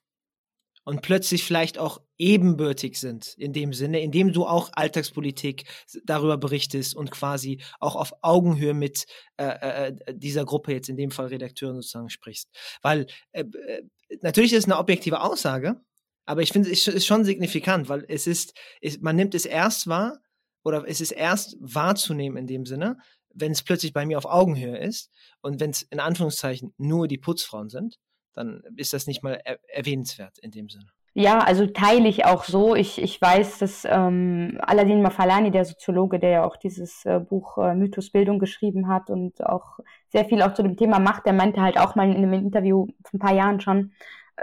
[0.85, 5.65] und plötzlich vielleicht auch ebenbürtig sind in dem Sinne, indem du auch Alltagspolitik
[6.05, 11.11] darüber berichtest und quasi auch auf Augenhöhe mit äh, äh, dieser Gruppe jetzt in dem
[11.11, 12.51] Fall Redakteuren sozusagen sprichst.
[12.83, 13.83] Weil äh, äh
[14.21, 15.81] natürlich ist es eine objektive Aussage,
[16.25, 19.87] aber ich finde es ist schon signifikant, weil es ist, ist, man nimmt es erst
[19.87, 20.21] wahr
[20.65, 22.99] oder es ist erst wahrzunehmen in dem Sinne,
[23.35, 27.19] wenn es plötzlich bei mir auf Augenhöhe ist und wenn es in Anführungszeichen nur die
[27.19, 27.99] Putzfrauen sind
[28.35, 30.91] dann ist das nicht mal er erwähnenswert in dem Sinne.
[31.15, 32.75] Ja, also teile ich auch so.
[32.75, 37.59] Ich, ich weiß, dass ähm, Aladin Mafalani, der Soziologe, der ja auch dieses äh, Buch
[37.59, 41.35] äh, Mythos Bildung geschrieben hat und auch sehr viel auch zu dem Thema macht, der
[41.35, 43.93] meinte halt auch mal in einem Interview vor ein paar Jahren schon,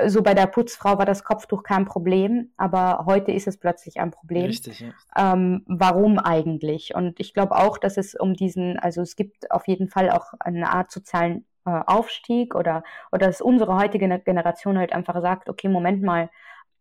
[0.07, 4.11] so bei der Putzfrau war das Kopftuch kein Problem, aber heute ist es plötzlich ein
[4.11, 4.45] Problem.
[4.45, 4.93] Richtig, ja.
[5.17, 6.93] Ähm, warum eigentlich?
[6.95, 10.33] Und ich glaube auch, dass es um diesen, also es gibt auf jeden Fall auch
[10.39, 15.67] eine Art sozialen äh, Aufstieg oder, oder dass unsere heutige Generation halt einfach sagt, okay,
[15.67, 16.29] Moment mal,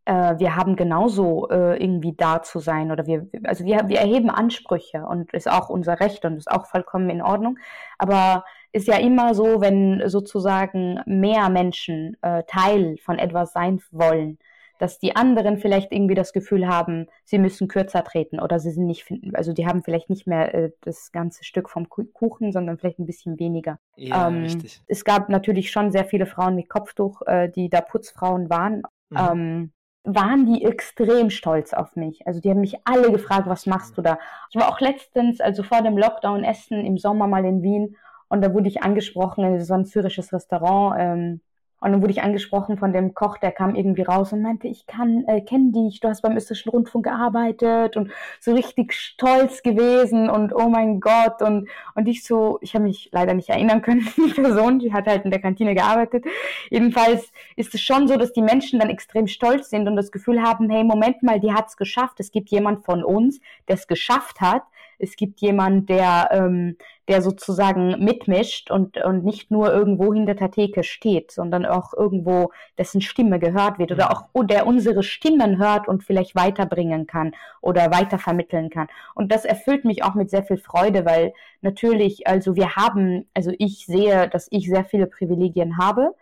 [0.09, 4.31] äh, wir haben genauso äh, irgendwie da zu sein oder wir, also wir, wir erheben
[4.31, 7.59] Ansprüche und ist auch unser Recht und ist auch vollkommen in Ordnung.
[7.99, 14.39] Aber ist ja immer so, wenn sozusagen mehr Menschen äh, Teil von etwas sein wollen,
[14.79, 18.87] dass die anderen vielleicht irgendwie das Gefühl haben, sie müssen kürzer treten oder sie sind
[18.87, 22.99] nicht, also die haben vielleicht nicht mehr äh, das ganze Stück vom Kuchen, sondern vielleicht
[22.99, 23.79] ein bisschen weniger.
[23.97, 24.81] Ja, ähm, richtig.
[24.87, 28.85] Es gab natürlich schon sehr viele Frauen mit Kopftuch, äh, die da Putzfrauen waren.
[29.11, 29.19] Mhm.
[29.19, 29.73] Ähm,
[30.15, 32.27] waren die extrem stolz auf mich.
[32.27, 34.19] Also die haben mich alle gefragt, was machst du da?
[34.51, 37.97] Ich war auch letztens, also vor dem Lockdown Essen im Sommer mal in Wien
[38.29, 40.97] und da wurde ich angesprochen in so ein syrisches Restaurant.
[40.99, 41.41] Ähm,
[41.81, 44.87] und dann wurde ich angesprochen von dem Koch, der kam irgendwie raus und meinte, ich
[44.87, 48.11] kann, äh, kenne dich, du hast beim österreichischen Rundfunk gearbeitet und
[48.41, 53.11] so richtig stolz gewesen und oh mein Gott und und ich so, ich habe mich
[53.13, 56.25] leider nicht erinnern können, die Person, die hat halt in der Kantine gearbeitet.
[56.71, 60.43] Jedenfalls ist es schon so, dass die Menschen dann extrem stolz sind und das Gefühl
[60.43, 62.21] haben, hey, Moment mal, die hat's geschafft.
[62.21, 64.63] Es gibt jemand von uns, der es geschafft hat
[64.99, 66.77] es gibt jemanden, der, ähm,
[67.09, 72.53] der sozusagen mitmischt und, und nicht nur irgendwo hinter der Theke steht, sondern auch irgendwo
[72.77, 77.91] dessen Stimme gehört wird oder auch der unsere Stimmen hört und vielleicht weiterbringen kann oder
[77.91, 78.89] weitervermitteln kann.
[79.15, 81.33] Und das erfüllt mich auch mit sehr viel Freude, weil
[81.63, 86.15] natürlich, also wir haben, also ich sehe, dass ich sehr viele Privilegien habe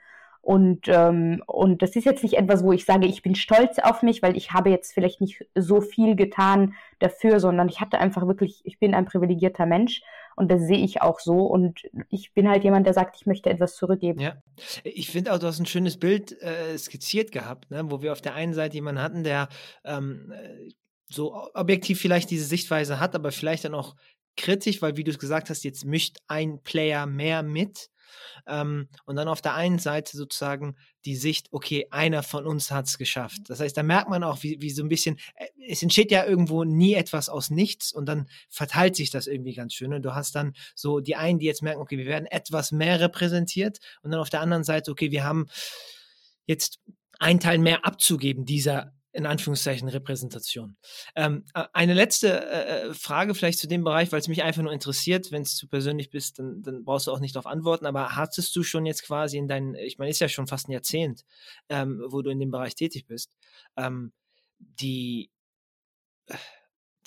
[0.46, 4.04] und, ähm, und das ist jetzt nicht etwas, wo ich sage, ich bin stolz auf
[4.04, 8.28] mich, weil ich habe jetzt vielleicht nicht so viel getan dafür, sondern ich hatte einfach
[8.28, 10.02] wirklich, ich bin ein privilegierter Mensch
[10.37, 11.46] und das sehe ich auch so.
[11.46, 14.20] Und ich bin halt jemand, der sagt, ich möchte etwas zurückgeben.
[14.20, 14.37] Ja,
[14.85, 17.82] ich finde auch, du hast ein schönes Bild äh, skizziert gehabt, ne?
[17.90, 19.48] wo wir auf der einen Seite jemanden hatten, der
[19.85, 20.70] ähm, äh,
[21.09, 23.96] so objektiv vielleicht diese Sichtweise hat, aber vielleicht dann auch
[24.37, 27.90] kritisch, weil wie du es gesagt hast, jetzt mischt ein Player mehr mit
[28.47, 32.87] ähm, und dann auf der einen Seite sozusagen die Sicht, okay, einer von uns hat
[32.87, 33.42] es geschafft.
[33.47, 36.25] Das heißt, da merkt man auch, wie, wie so ein bisschen, äh, es entsteht ja
[36.25, 39.92] irgendwo nie etwas aus nichts und dann verteilt sich das irgendwie ganz schön.
[39.95, 43.01] Und du hast dann so die einen, die jetzt merken, okay, wir werden etwas mehr
[43.01, 45.47] repräsentiert und dann auf der anderen Seite, okay, wir haben
[46.47, 46.81] jetzt
[47.19, 50.76] einen Teil mehr abzugeben dieser in Anführungszeichen Repräsentation.
[51.14, 54.72] Ähm, eine letzte äh, äh, Frage vielleicht zu dem Bereich, weil es mich einfach nur
[54.72, 55.33] interessiert.
[55.33, 57.87] Wenn es zu persönlich bist, dann, dann brauchst du auch nicht darauf antworten.
[57.87, 60.72] Aber hattest du schon jetzt quasi in deinen, ich meine, ist ja schon fast ein
[60.72, 61.24] Jahrzehnt,
[61.70, 63.35] ähm, wo du in dem Bereich tätig bist,
[63.79, 64.12] ähm,
[64.59, 65.31] die,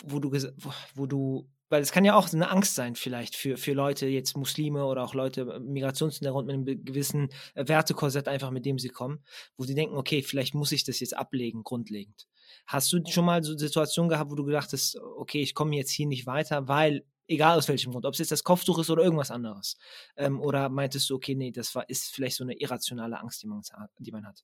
[0.04, 3.58] wo du, wo, wo du weil es kann ja auch eine Angst sein, vielleicht für,
[3.58, 8.52] für Leute, jetzt Muslime oder auch Leute äh, Migrationshintergrund mit einem gewissen äh, Wertekorsett einfach,
[8.52, 9.24] mit dem sie kommen,
[9.58, 12.28] wo sie denken, okay, vielleicht muss ich das jetzt ablegen, grundlegend.
[12.66, 15.92] Hast du schon mal so Situationen gehabt, wo du gedacht hast, okay, ich komme jetzt
[15.92, 19.04] hier nicht weiter, weil, egal aus welchem Grund, ob es jetzt das Kopftuch ist oder
[19.04, 19.78] irgendwas anderes,
[20.18, 23.48] ähm, oder meintest du, okay, nee, das war, ist vielleicht so eine irrationale Angst, die
[23.48, 23.62] man,
[24.00, 24.44] die man hat?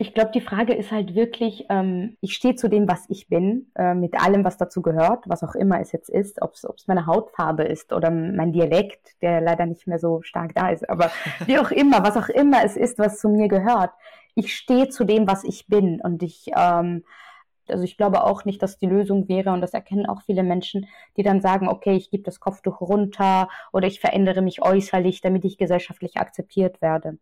[0.00, 3.72] Ich glaube, die Frage ist halt wirklich, ähm, ich stehe zu dem, was ich bin,
[3.74, 7.06] äh, mit allem, was dazu gehört, was auch immer es jetzt ist, ob es meine
[7.06, 11.10] Hautfarbe ist oder mein Dialekt, der leider nicht mehr so stark da ist, aber
[11.46, 13.90] wie auch immer, was auch immer es ist, was zu mir gehört.
[14.36, 17.04] Ich stehe zu dem, was ich bin und ich, ähm,
[17.68, 20.86] also ich glaube auch nicht, dass die Lösung wäre, und das erkennen auch viele Menschen,
[21.16, 25.44] die dann sagen, okay, ich gebe das Kopftuch runter oder ich verändere mich äußerlich, damit
[25.44, 27.18] ich gesellschaftlich akzeptiert werde.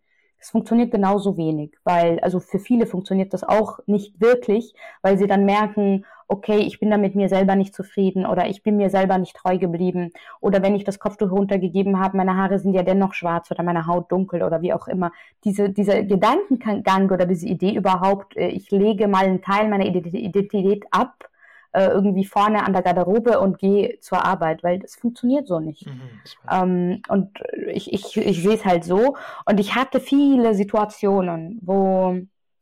[0.47, 5.27] Es funktioniert genauso wenig, weil, also für viele funktioniert das auch nicht wirklich, weil sie
[5.27, 8.89] dann merken, okay, ich bin da mit mir selber nicht zufrieden oder ich bin mir
[8.89, 12.85] selber nicht treu geblieben oder wenn ich das Kopftuch runtergegeben habe, meine Haare sind ja
[12.85, 15.11] dennoch schwarz oder meine Haut dunkel oder wie auch immer.
[15.43, 20.85] Diese, dieser Gedankengang oder diese Idee überhaupt, äh, ich lege mal einen Teil meiner Identität
[20.93, 21.29] ab,
[21.77, 25.87] äh, irgendwie vorne an der Garderobe und gehe zur Arbeit, weil das funktioniert so nicht.
[25.87, 26.01] Mhm,
[26.51, 27.39] ähm, und
[27.71, 29.17] ich, ich, ich sehe es halt so.
[29.45, 32.17] Und ich hatte viele Situationen, wo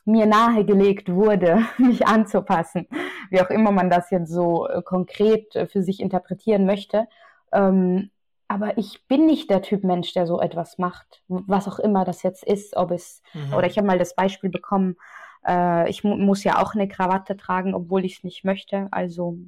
[0.04, 2.88] mir nahegelegt wurde, mich anzupassen,
[3.30, 7.06] wie auch immer man das jetzt so äh, konkret äh, für sich interpretieren möchte.
[7.52, 8.10] Ähm,
[8.48, 12.24] aber ich bin nicht der Typ Mensch, der so etwas macht, was auch immer das
[12.24, 13.54] jetzt ist, ob es, mhm.
[13.54, 14.96] oder ich habe mal das Beispiel bekommen,
[15.46, 18.88] äh, ich mu muss ja auch eine Krawatte tragen, obwohl ich es nicht möchte.
[18.90, 19.38] Also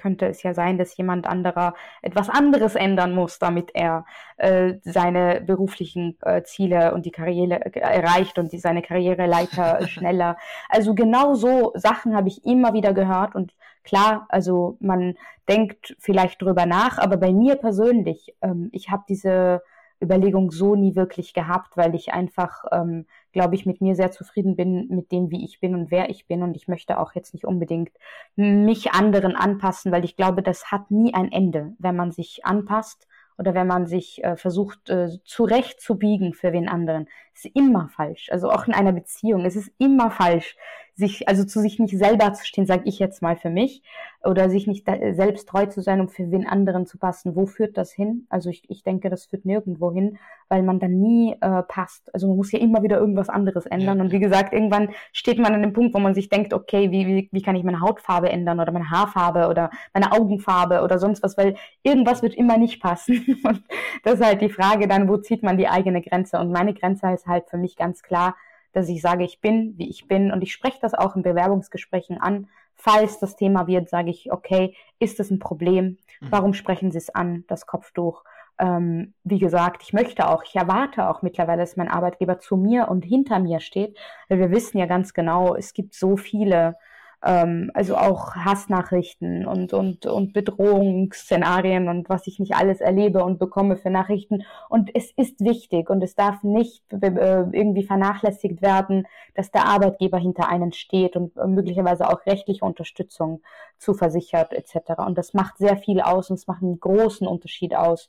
[0.00, 4.04] könnte es ja sein, dass jemand anderer etwas anderes ändern muss, damit er
[4.38, 10.36] äh, seine beruflichen äh, Ziele und die Karriere erreicht und die, seine Karriereleiter schneller.
[10.68, 15.16] Also genau so Sachen habe ich immer wieder gehört und klar, also man
[15.48, 19.62] denkt vielleicht drüber nach, aber bei mir persönlich, ähm, ich habe diese
[20.02, 24.56] Überlegung so nie wirklich gehabt, weil ich einfach, ähm, glaube ich, mit mir sehr zufrieden
[24.56, 26.42] bin, mit dem, wie ich bin und wer ich bin.
[26.42, 27.90] Und ich möchte auch jetzt nicht unbedingt
[28.36, 33.06] mich anderen anpassen, weil ich glaube, das hat nie ein Ende, wenn man sich anpasst
[33.40, 38.28] oder wenn man sich äh, versucht äh, zurechtzubiegen für wen anderen, ist immer falsch.
[38.30, 40.56] Also auch in einer Beziehung, es ist immer falsch,
[41.00, 43.82] sich also zu sich nicht selber zu stehen, sage ich jetzt mal für mich,
[44.22, 47.34] oder sich nicht selbst treu zu sein, um für wen anderen zu passen.
[47.34, 48.26] Wo führt das hin?
[48.28, 52.12] Also ich, ich denke, das führt nirgendwo hin, weil man dann nie äh, passt.
[52.14, 53.98] Also man muss ja immer wieder irgendwas anderes ändern.
[53.98, 54.04] Ja.
[54.04, 57.06] Und wie gesagt, irgendwann steht man an dem Punkt, wo man sich denkt, okay, wie,
[57.06, 61.22] wie, wie kann ich meine Hautfarbe ändern oder meine Haarfarbe oder meine Augenfarbe oder sonst
[61.22, 63.38] was, weil irgendwas wird immer nicht passen.
[63.44, 63.62] Und
[64.04, 66.38] das ist halt die Frage dann, wo zieht man die eigene Grenze?
[66.38, 68.36] Und meine Grenze ist halt für mich ganz klar,
[68.72, 70.32] dass ich sage, ich bin, wie ich bin.
[70.32, 72.48] Und ich spreche das auch in Bewerbungsgesprächen an.
[72.74, 75.98] Falls das Thema wird, sage ich, okay, ist das ein Problem?
[76.20, 76.26] Mhm.
[76.30, 78.24] Warum sprechen Sie es an, das Kopftuch?
[78.58, 82.88] Ähm, wie gesagt, ich möchte auch, ich erwarte auch mittlerweile, dass mein Arbeitgeber zu mir
[82.88, 86.76] und hinter mir steht, weil wir wissen ja ganz genau, es gibt so viele
[87.22, 93.38] ähm, also auch Hassnachrichten und, und, und Bedrohungsszenarien und was ich nicht alles erlebe und
[93.38, 94.44] bekomme für Nachrichten.
[94.68, 100.18] Und es ist wichtig und es darf nicht äh, irgendwie vernachlässigt werden, dass der Arbeitgeber
[100.18, 103.42] hinter einen steht und möglicherweise auch rechtliche Unterstützung
[103.78, 105.00] zuversichert etc.
[105.06, 108.08] Und das macht sehr viel aus und es macht einen großen Unterschied aus,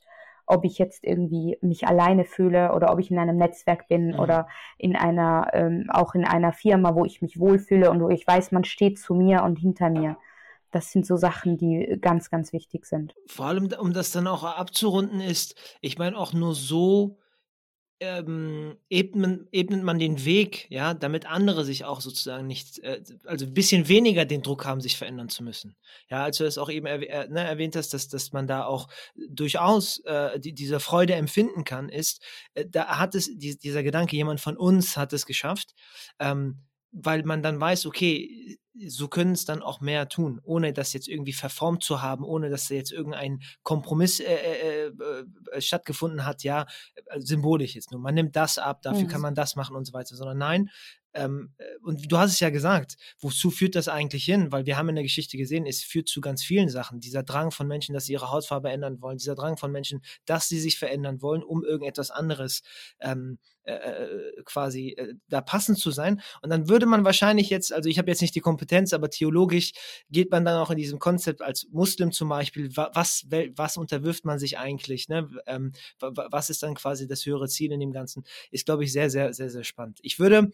[0.52, 4.18] ob ich jetzt irgendwie mich alleine fühle oder ob ich in einem Netzwerk bin mhm.
[4.18, 8.26] oder in einer, ähm, auch in einer Firma, wo ich mich wohlfühle und wo ich
[8.26, 10.16] weiß, man steht zu mir und hinter mir.
[10.70, 13.14] Das sind so Sachen, die ganz, ganz wichtig sind.
[13.26, 17.18] Vor allem, um das dann auch abzurunden, ist, ich meine, auch nur so
[18.02, 23.46] ähm, ebnet, ebnet, man den Weg, ja, damit andere sich auch sozusagen nicht, äh, also
[23.46, 25.76] ein bisschen weniger den Druck haben, sich verändern zu müssen.
[26.10, 28.64] Ja, als du es auch eben erwäh äh, ne, erwähnt hast, dass, dass man da
[28.64, 28.88] auch
[29.28, 32.22] durchaus äh, die, diese Freude empfinden kann, ist,
[32.54, 35.74] äh, da hat es, die, dieser Gedanke, jemand von uns hat es geschafft,
[36.18, 36.58] ähm,
[36.92, 41.08] weil man dann weiß, okay, so können es dann auch mehr tun, ohne das jetzt
[41.08, 44.92] irgendwie verformt zu haben, ohne dass da jetzt irgendein Kompromiss äh, äh,
[45.52, 46.66] äh, stattgefunden hat, ja,
[47.06, 48.00] äh, symbolisch jetzt nur.
[48.00, 49.08] Man nimmt das ab, dafür mhm.
[49.08, 50.70] kann man das machen und so weiter, sondern nein,
[51.14, 54.52] ähm, äh, und du hast es ja gesagt, wozu führt das eigentlich hin?
[54.52, 57.00] Weil wir haben in der Geschichte gesehen, es führt zu ganz vielen Sachen.
[57.00, 60.48] Dieser Drang von Menschen, dass sie ihre Hautfarbe ändern wollen, dieser Drang von Menschen, dass
[60.48, 62.62] sie sich verändern wollen, um irgendetwas anderes
[63.00, 66.20] ähm, äh, äh quasi äh, da passend zu sein.
[66.40, 69.72] Und dann würde man wahrscheinlich jetzt, also ich habe jetzt nicht die Kompetenz, aber theologisch
[70.10, 74.38] geht man dann auch in diesem Konzept als Muslim zum Beispiel, was, was unterwirft man
[74.38, 75.08] sich eigentlich?
[75.08, 75.30] Ne?
[75.46, 78.24] Ähm, was ist dann quasi das höhere Ziel in dem Ganzen?
[78.50, 79.98] Ist, glaube ich, sehr, sehr, sehr, sehr spannend.
[80.02, 80.50] Ich würde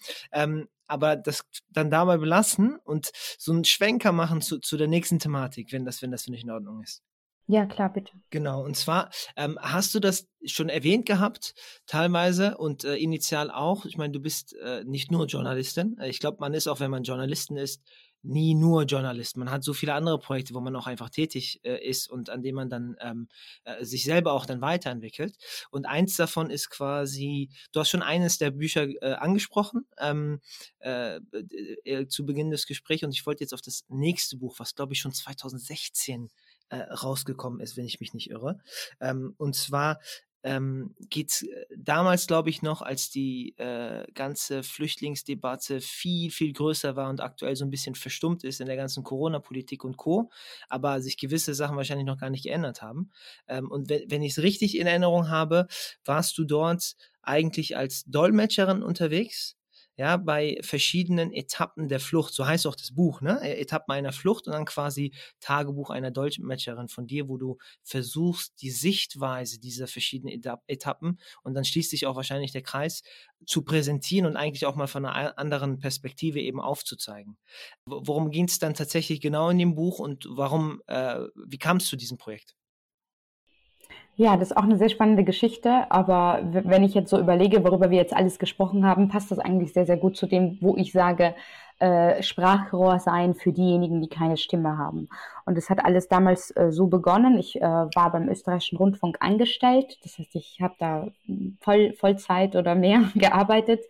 [0.49, 4.89] ähm, aber das dann da mal belassen und so einen Schwenker machen zu, zu der
[4.89, 7.03] nächsten Thematik, wenn das, wenn das für dich in Ordnung ist.
[7.51, 8.13] Ja, klar, bitte.
[8.29, 11.55] Genau, und zwar ähm, hast du das schon erwähnt gehabt,
[11.87, 13.87] teilweise und äh, initial auch.
[13.87, 15.97] Ich meine, du bist äh, nicht nur Journalistin.
[16.05, 17.83] Ich glaube, man ist auch, wenn man Journalistin ist,
[18.23, 19.37] nie nur Journalist.
[19.37, 22.43] Man hat so viele andere Projekte, wo man auch einfach tätig äh, ist und an
[22.43, 23.29] denen man dann ähm,
[23.65, 25.37] äh, sich selber auch dann weiterentwickelt.
[25.71, 30.41] Und eins davon ist quasi, du hast schon eines der Bücher äh, angesprochen ähm,
[30.81, 31.21] äh,
[31.85, 34.93] äh, zu Beginn des Gesprächs und ich wollte jetzt auf das nächste Buch, was glaube
[34.93, 36.29] ich schon 2016
[36.71, 38.61] äh, rausgekommen ist, wenn ich mich nicht irre.
[39.01, 40.01] Ähm, und zwar
[40.43, 46.97] ähm, geht äh, damals, glaube ich, noch, als die äh, ganze Flüchtlingsdebatte viel, viel größer
[46.97, 50.31] war und aktuell so ein bisschen verstummt ist in der ganzen Corona-Politik und Co.,
[50.69, 53.11] aber sich gewisse Sachen wahrscheinlich noch gar nicht geändert haben.
[53.49, 55.67] Ähm, und wenn, wenn ich es richtig in Erinnerung habe,
[56.05, 59.58] warst du dort eigentlich als Dolmetscherin unterwegs
[59.99, 63.41] ja, bei verschiedenen Etappen der Flucht, so heißt auch das Buch, ne?
[63.43, 68.63] E, Etappen einer Flucht und dann quasi Tagebuch einer Dolmetscherin von dir, wo du versuchst,
[68.63, 73.03] die Sichtweise dieser verschiedenen Etappen und dann schließt sich auch wahrscheinlich der Kreis
[73.47, 77.37] zu präsentieren und eigentlich auch mal von einer anderen Perspektive eben aufzuzeigen.
[77.87, 81.87] Worum ging es dann tatsächlich genau in dem Buch und warum, äh, wie kam es
[81.87, 82.55] zu diesem Projekt?
[84.21, 87.91] Ja, das ist auch eine sehr spannende Geschichte, aber wenn ich jetzt so überlege, worüber
[87.91, 90.91] wir jetzt alles gesprochen haben, passt das eigentlich sehr, sehr gut zu dem, wo ich
[90.91, 91.37] sage,
[91.79, 95.09] äh, Sprachrohr sein für diejenigen, die keine Stimme haben.
[95.47, 97.39] Und das hat alles damals äh, so begonnen.
[97.39, 101.07] Ich äh, war beim österreichischen Rundfunk angestellt, das heißt, ich habe da
[101.61, 103.85] voll, Vollzeit oder mehr gearbeitet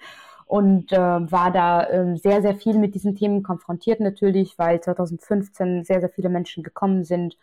[0.44, 5.84] und äh, war da äh, sehr, sehr viel mit diesen Themen konfrontiert natürlich, weil 2015
[5.84, 7.38] sehr, sehr viele Menschen gekommen sind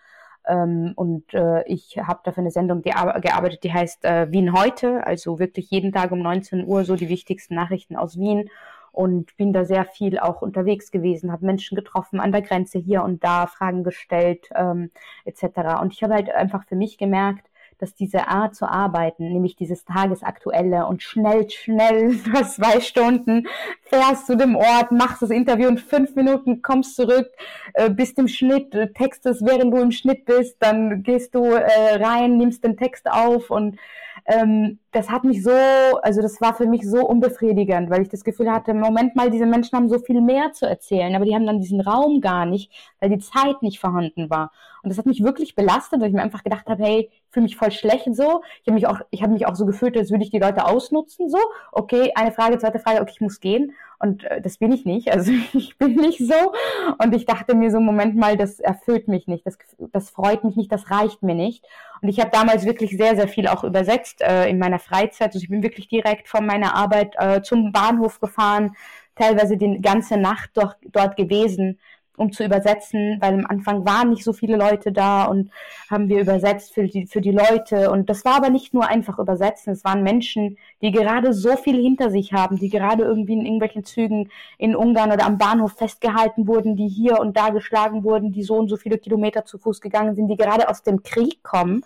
[0.48, 5.40] ähm, und äh, ich habe dafür eine Sendung gearbeitet, die heißt äh, Wien heute, also
[5.40, 8.50] wirklich jeden Tag um 19 Uhr so die wichtigsten Nachrichten aus Wien
[8.92, 13.04] und bin da sehr viel auch unterwegs gewesen, habe Menschen getroffen an der Grenze hier
[13.04, 14.92] und da, Fragen gestellt ähm,
[15.26, 15.82] etc.
[15.82, 17.48] Und ich habe halt einfach für mich gemerkt,
[17.78, 22.18] dass diese Art zu arbeiten, nämlich dieses Tagesaktuelle und schnell, schnell,
[22.48, 23.48] zwei Stunden,
[23.82, 27.28] fährst zu dem Ort, machst das Interview in fünf Minuten, kommst zurück,
[27.74, 31.96] äh, bist im Schnitt, äh, textest, während du im Schnitt bist, dann gehst du äh,
[31.96, 33.78] rein, nimmst den Text auf und
[34.26, 38.24] ähm, das hat mich so, also das war für mich so unbefriedigend, weil ich das
[38.24, 41.46] Gefühl hatte, Moment mal, diese Menschen haben so viel mehr zu erzählen, aber die haben
[41.46, 44.52] dann diesen Raum gar nicht, weil die Zeit nicht vorhanden war.
[44.82, 47.46] Und das hat mich wirklich belastet, weil ich mir einfach gedacht habe, hey, ich fühle
[47.46, 48.42] mich voll schlecht so.
[48.62, 50.66] Ich habe mich auch, ich habe mich auch so gefühlt, als würde ich die Leute
[50.66, 51.40] ausnutzen so.
[51.72, 53.74] Okay, eine Frage, zweite Frage, okay, ich muss gehen.
[54.00, 55.12] Und äh, das bin ich nicht.
[55.12, 56.54] Also ich bin nicht so.
[57.02, 59.58] Und ich dachte mir so, Moment mal, das erfüllt mich nicht, das,
[59.92, 61.66] das freut mich nicht, das reicht mir nicht.
[62.02, 65.30] Und ich habe damals wirklich sehr, sehr viel auch übersetzt äh, in meiner Freizeit.
[65.30, 68.76] Also ich bin wirklich direkt von meiner Arbeit äh, zum Bahnhof gefahren,
[69.16, 71.80] teilweise die ganze Nacht dort, dort gewesen
[72.18, 75.52] um zu übersetzen, weil am Anfang waren nicht so viele Leute da und
[75.90, 77.92] haben wir übersetzt für die, für die Leute.
[77.92, 81.82] Und das war aber nicht nur einfach übersetzen, es waren Menschen, die gerade so viel
[81.82, 86.48] hinter sich haben, die gerade irgendwie in irgendwelchen Zügen in Ungarn oder am Bahnhof festgehalten
[86.48, 89.82] wurden, die hier und da geschlagen wurden, die so und so viele Kilometer zu Fuß
[89.82, 91.84] gegangen sind, die gerade aus dem Krieg kommen.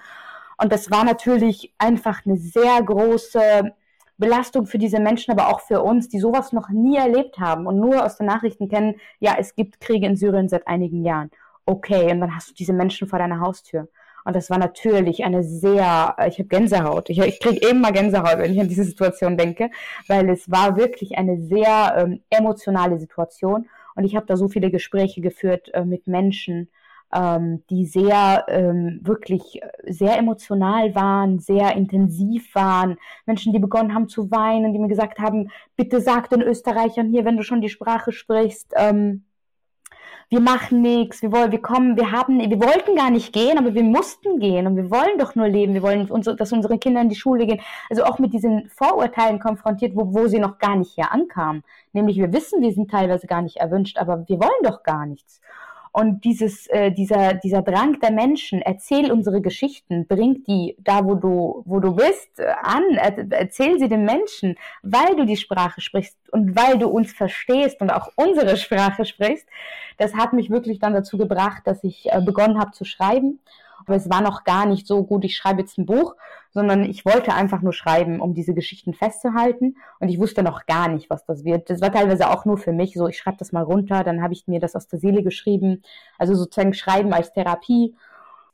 [0.57, 3.73] Und das war natürlich einfach eine sehr große
[4.19, 7.79] Belastung für diese Menschen, aber auch für uns, die sowas noch nie erlebt haben und
[7.79, 11.31] nur aus den Nachrichten kennen, ja, es gibt Kriege in Syrien seit einigen Jahren.
[11.65, 13.87] Okay, und dann hast du diese Menschen vor deiner Haustür.
[14.25, 17.09] Und das war natürlich eine sehr, ich habe Gänsehaut.
[17.09, 19.71] Ich, ich kriege eben mal Gänsehaut, wenn ich an diese Situation denke,
[20.07, 23.67] weil es war wirklich eine sehr ähm, emotionale Situation.
[23.95, 26.69] Und ich habe da so viele Gespräche geführt äh, mit Menschen,
[27.13, 32.97] ähm, die sehr ähm, wirklich sehr emotional waren, sehr intensiv waren.
[33.25, 37.25] Menschen, die begonnen haben zu weinen, die mir gesagt haben, bitte sag den Österreichern hier,
[37.25, 39.23] wenn du schon die Sprache sprichst, ähm,
[40.31, 43.73] wir machen nichts, wir wollen, wir kommen, wir haben, wir wollten gar nicht gehen, aber
[43.73, 47.01] wir mussten gehen und wir wollen doch nur leben, wir wollen, uns, dass unsere Kinder
[47.01, 47.61] in die Schule gehen.
[47.89, 51.63] Also auch mit diesen Vorurteilen konfrontiert, wo, wo sie noch gar nicht hier ankamen.
[51.93, 55.41] Nämlich wir wissen, wir sind teilweise gar nicht erwünscht, aber wir wollen doch gar nichts.
[55.91, 61.15] Und dieses, äh, dieser, dieser Drang der Menschen, erzähl unsere Geschichten, bring die da, wo
[61.15, 65.81] du, wo du bist, äh, an, er, erzähl sie den Menschen, weil du die Sprache
[65.81, 69.47] sprichst und weil du uns verstehst und auch unsere Sprache sprichst.
[69.97, 73.39] Das hat mich wirklich dann dazu gebracht, dass ich äh, begonnen habe zu schreiben
[73.85, 76.15] aber es war noch gar nicht so gut, ich schreibe jetzt ein Buch,
[76.51, 79.75] sondern ich wollte einfach nur schreiben, um diese Geschichten festzuhalten.
[79.99, 81.69] Und ich wusste noch gar nicht, was das wird.
[81.69, 84.33] Das war teilweise auch nur für mich so, ich schreibe das mal runter, dann habe
[84.33, 85.83] ich mir das aus der Seele geschrieben.
[86.17, 87.95] Also sozusagen Schreiben als Therapie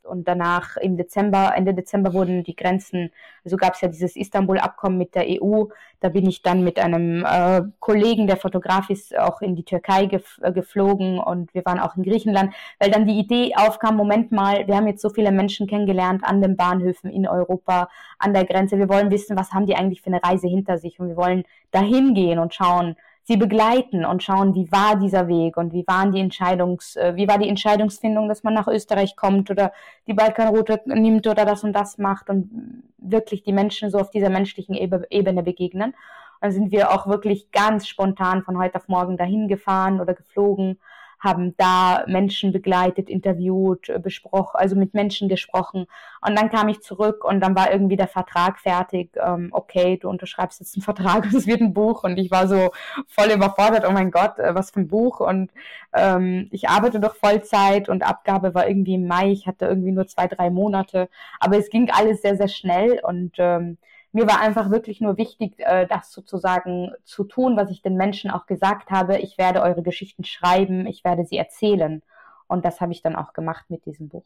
[0.06, 3.10] und danach im Dezember, Ende Dezember wurden die Grenzen,
[3.44, 5.64] also gab es ja dieses Istanbul-Abkommen mit der EU.
[6.00, 10.06] Da bin ich dann mit einem äh, Kollegen, der Fotograf ist, auch in die Türkei
[10.06, 14.32] gef äh, geflogen und wir waren auch in Griechenland, weil dann die Idee aufkam, Moment
[14.32, 17.88] mal, wir haben jetzt so viele Menschen kennengelernt an den Bahnhöfen in Europa,
[18.18, 18.78] an der Grenze.
[18.78, 21.44] Wir wollen wissen, was haben die eigentlich für eine Reise hinter sich und wir wollen
[21.70, 22.96] dahin gehen und schauen,
[23.26, 27.26] sie begleiten und schauen, wie war dieser Weg und wie waren die Entscheidungs, äh, wie
[27.26, 29.72] war die Entscheidungsfindung, dass man nach Österreich kommt oder
[30.06, 34.30] die Balkanroute nimmt oder das und das macht und wirklich die Menschen so auf dieser
[34.30, 35.94] menschlichen Ebene begegnen.
[36.40, 40.78] dann sind wir auch wirklich ganz spontan von heute auf morgen dahin gefahren oder geflogen
[41.26, 45.86] haben da Menschen begleitet, interviewt, äh, besprochen, also mit Menschen gesprochen.
[46.26, 49.10] Und dann kam ich zurück und dann war irgendwie der Vertrag fertig.
[49.16, 52.04] Ähm, okay, du unterschreibst jetzt einen Vertrag und es wird ein Buch.
[52.04, 52.70] Und ich war so
[53.08, 53.84] voll überfordert.
[53.86, 55.20] Oh mein Gott, äh, was für ein Buch.
[55.20, 55.50] Und
[55.92, 59.32] ähm, ich arbeite doch Vollzeit und Abgabe war irgendwie im Mai.
[59.32, 61.08] Ich hatte irgendwie nur zwei, drei Monate.
[61.40, 63.78] Aber es ging alles sehr, sehr schnell und ähm,
[64.16, 68.30] mir war einfach wirklich nur wichtig, äh, das sozusagen zu tun, was ich den Menschen
[68.30, 69.18] auch gesagt habe.
[69.18, 72.02] Ich werde eure Geschichten schreiben, ich werde sie erzählen.
[72.48, 74.24] Und das habe ich dann auch gemacht mit diesem Buch.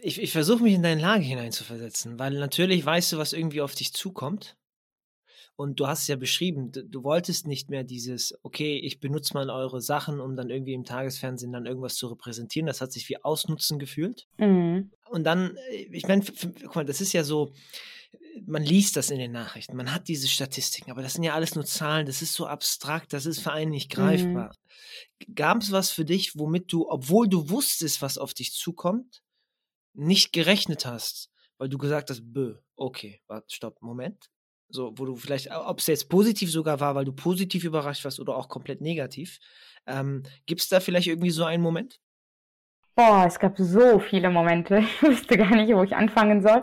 [0.00, 3.74] Ich, ich versuche mich in deine Lage hineinzuversetzen, weil natürlich weißt du, was irgendwie auf
[3.74, 4.54] dich zukommt.
[5.56, 9.48] Und du hast es ja beschrieben, du, wolltest nicht mehr dieses, okay, ich benutze mal
[9.48, 12.66] eure Sachen, um dann irgendwie im Tagesfernsehen dann irgendwas zu repräsentieren.
[12.66, 14.26] Das hat sich wie Ausnutzen gefühlt.
[14.36, 14.90] Mhm.
[15.08, 16.22] Und dann, äh, ich meine,
[16.62, 17.52] guck mal, das ist ja so,
[18.46, 21.54] man liest das in den Nachrichten, man hat diese Statistiken, aber das sind ja alles
[21.54, 24.52] nur Zahlen, das ist so abstrakt, das ist für einen nicht greifbar.
[25.26, 25.34] Mhm.
[25.34, 29.22] Gab es was für dich, womit du, obwohl du wusstest, was auf dich zukommt,
[29.94, 34.30] nicht gerechnet hast, weil du gesagt hast, bö, okay, warte, stopp, Moment.
[34.72, 38.20] So, wo du vielleicht, ob es jetzt positiv sogar war, weil du positiv überrascht warst
[38.20, 39.40] oder auch komplett negativ.
[39.86, 42.00] Ähm, Gibt es da vielleicht irgendwie so einen Moment?
[42.96, 44.78] Boah, es gab so viele Momente.
[44.84, 46.62] Ich wusste gar nicht, wo ich anfangen soll.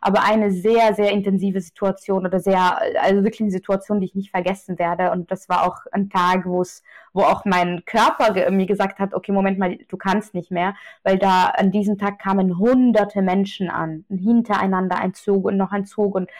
[0.00, 4.30] Aber eine sehr, sehr intensive Situation oder sehr, also wirklich eine Situation, die ich nicht
[4.30, 5.10] vergessen werde.
[5.10, 9.14] Und das war auch ein Tag, wo es, wo auch mein Körper mir gesagt hat,
[9.14, 10.74] okay, Moment mal, du kannst nicht mehr.
[11.02, 14.04] Weil da an diesem Tag kamen hunderte Menschen an.
[14.08, 16.14] Hintereinander ein Zug und noch ein Zug.
[16.14, 16.30] Und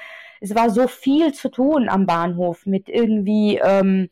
[0.40, 4.08] es war so viel zu tun am Bahnhof mit irgendwie ähm,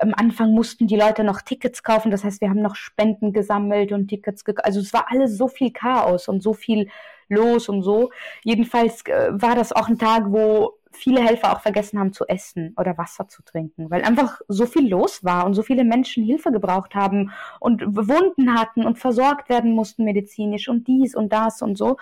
[0.00, 2.10] am Anfang mussten die Leute noch Tickets kaufen.
[2.10, 4.44] Das heißt, wir haben noch Spenden gesammelt und Tickets.
[4.44, 6.88] Ge also es war alles so viel Chaos und so viel
[7.28, 8.10] los und so.
[8.42, 12.74] Jedenfalls äh, war das auch ein Tag, wo viele Helfer auch vergessen haben zu essen
[12.78, 16.52] oder Wasser zu trinken, weil einfach so viel los war und so viele Menschen Hilfe
[16.52, 21.76] gebraucht haben und Wunden hatten und versorgt werden mussten medizinisch und dies und das und
[21.76, 21.96] so.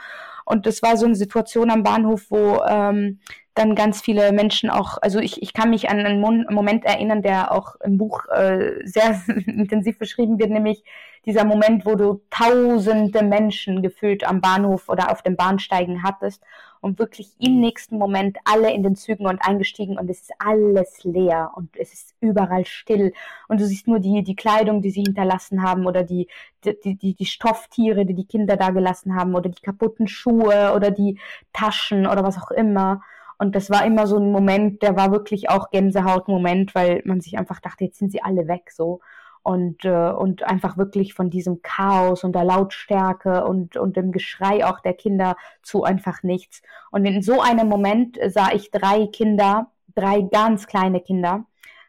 [0.44, 3.20] Und das war so eine Situation am Bahnhof, wo ähm,
[3.54, 7.52] dann ganz viele Menschen auch, also ich, ich kann mich an einen Moment erinnern, der
[7.52, 10.84] auch im Buch äh, sehr intensiv beschrieben wird, nämlich
[11.26, 16.42] dieser Moment, wo du tausende Menschen gefühlt am Bahnhof oder auf dem Bahnsteigen hattest
[16.82, 21.04] und wirklich im nächsten Moment alle in den Zügen und eingestiegen und es ist alles
[21.04, 23.12] leer und es ist überall still
[23.48, 26.26] und du siehst nur die, die Kleidung, die sie hinterlassen haben oder die,
[26.64, 30.90] die, die, die Stofftiere, die die Kinder da gelassen haben oder die kaputten Schuhe oder
[30.90, 31.18] die
[31.52, 33.00] Taschen oder was auch immer.
[33.38, 37.38] Und das war immer so ein Moment, der war wirklich auch Gänsehaut-Moment, weil man sich
[37.38, 39.00] einfach dachte, jetzt sind sie alle weg so.
[39.44, 44.64] Und, äh, und einfach wirklich von diesem Chaos und der Lautstärke und, und dem Geschrei
[44.64, 46.62] auch der Kinder zu einfach nichts.
[46.92, 49.66] Und in so einem Moment sah ich drei Kinder,
[49.96, 51.44] drei ganz kleine Kinder,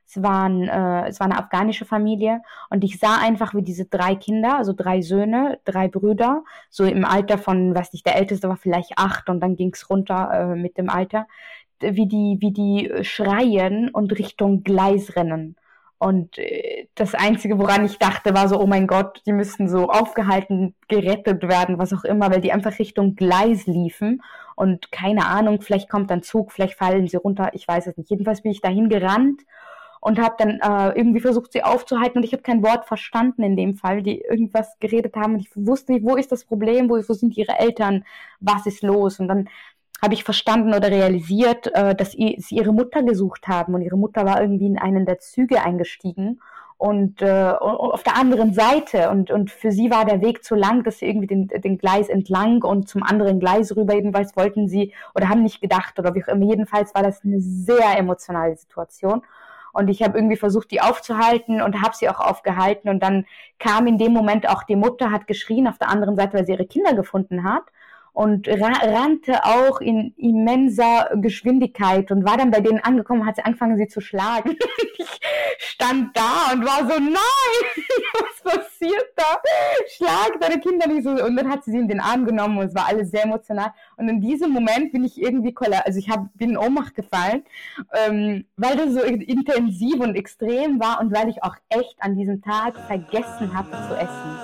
[0.07, 4.15] es, waren, äh, es war eine afghanische Familie und ich sah einfach, wie diese drei
[4.15, 8.57] Kinder, also drei Söhne, drei Brüder, so im Alter von, weiß nicht, der älteste war
[8.57, 11.27] vielleicht acht und dann ging es runter äh, mit dem Alter,
[11.79, 15.55] wie die, wie die schreien und Richtung Gleis rennen.
[16.03, 19.87] Und äh, das Einzige, woran ich dachte, war so, oh mein Gott, die müssten so
[19.87, 24.21] aufgehalten, gerettet werden, was auch immer, weil die einfach Richtung Gleis liefen.
[24.57, 28.09] Und keine Ahnung, vielleicht kommt ein Zug, vielleicht fallen sie runter, ich weiß es nicht.
[28.09, 29.43] Jedenfalls bin ich dahin gerannt
[30.01, 33.55] und habe dann äh, irgendwie versucht, sie aufzuhalten und ich habe kein Wort verstanden in
[33.55, 36.97] dem Fall, die irgendwas geredet haben und ich wusste nicht, wo ist das Problem, wo,
[36.97, 38.03] wo sind ihre Eltern,
[38.41, 39.47] was ist los und dann
[40.03, 44.25] habe ich verstanden oder realisiert, äh, dass sie ihre Mutter gesucht haben und ihre Mutter
[44.25, 46.41] war irgendwie in einen der Züge eingestiegen
[46.77, 50.83] und äh, auf der anderen Seite und, und für sie war der Weg zu lang,
[50.83, 54.93] dass sie irgendwie den, den Gleis entlang und zum anderen Gleis rüber jedenfalls wollten sie
[55.15, 56.45] oder haben nicht gedacht oder wie auch immer.
[56.47, 59.21] Jedenfalls war das eine sehr emotionale Situation
[59.71, 62.89] und ich habe irgendwie versucht, die aufzuhalten und habe sie auch aufgehalten.
[62.89, 63.25] Und dann
[63.57, 66.51] kam in dem Moment auch die Mutter, hat geschrien auf der anderen Seite, weil sie
[66.51, 67.63] ihre Kinder gefunden hat
[68.13, 73.45] und ra rannte auch in immenser Geschwindigkeit und war dann bei denen angekommen, hat sie
[73.45, 74.55] angefangen, sie zu schlagen.
[74.97, 75.19] ich
[75.57, 77.15] stand da und war so, nein,
[78.13, 79.41] was passiert da?
[79.89, 81.09] Schlag deine Kinder nicht so.
[81.09, 83.73] Und dann hat sie sie in den Arm genommen und es war alles sehr emotional.
[83.97, 87.43] Und in diesem Moment bin ich irgendwie, also ich hab, bin in Ohnmacht gefallen,
[87.93, 92.41] ähm, weil das so intensiv und extrem war und weil ich auch echt an diesem
[92.41, 94.37] Tag vergessen hatte zu essen.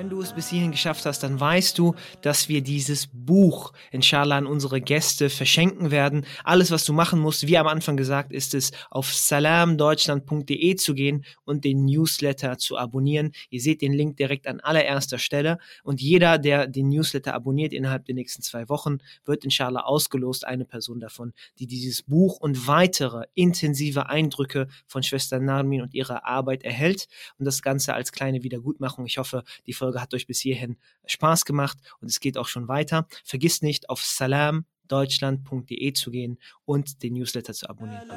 [0.00, 4.38] Wenn du es bis hierhin geschafft hast, dann weißt du, dass wir dieses Buch inshallah
[4.38, 6.24] an unsere Gäste verschenken werden.
[6.42, 11.26] Alles, was du machen musst, wie am Anfang gesagt, ist es, auf salamdeutschland.de zu gehen
[11.44, 13.32] und den Newsletter zu abonnieren.
[13.50, 18.06] Ihr seht den Link direkt an allererster Stelle und jeder, der den Newsletter abonniert innerhalb
[18.06, 23.24] der nächsten zwei Wochen, wird inshallah ausgelost, eine Person davon, die dieses Buch und weitere
[23.34, 27.06] intensive Eindrücke von Schwester Narmin und ihrer Arbeit erhält
[27.38, 29.04] und das Ganze als kleine Wiedergutmachung.
[29.04, 30.76] Ich hoffe, die Folge Folge hat euch bis hierhin
[31.06, 33.08] Spaß gemacht und es geht auch schon weiter.
[33.24, 38.08] Vergisst nicht, auf salamdeutschland.de zu gehen und den Newsletter zu abonnieren.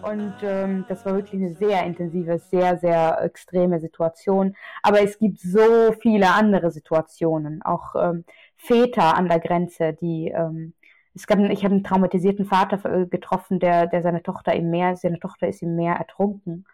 [0.00, 4.56] Und ähm, das war wirklich eine sehr intensive, sehr, sehr extreme Situation.
[4.82, 8.24] Aber es gibt so viele andere Situationen, auch ähm,
[8.56, 10.72] Väter an der Grenze, die ähm,
[11.18, 14.96] es gab, ich habe einen traumatisierten Vater äh, getroffen, der, der seine Tochter im Meer,
[14.96, 16.64] seine Tochter ist im Meer ertrunken.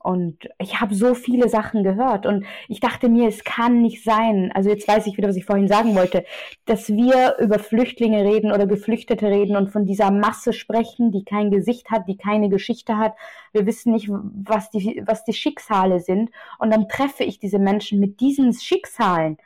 [0.00, 4.52] Und ich habe so viele Sachen gehört und ich dachte mir, es kann nicht sein.
[4.54, 6.24] Also jetzt weiß ich wieder, was ich vorhin sagen wollte,
[6.66, 11.50] dass wir über Flüchtlinge reden oder Geflüchtete reden und von dieser Masse sprechen, die kein
[11.50, 13.14] Gesicht hat, die keine Geschichte hat.
[13.52, 16.30] Wir wissen nicht, was die, was die Schicksale sind.
[16.60, 19.36] Und dann treffe ich diese Menschen mit diesen Schicksalen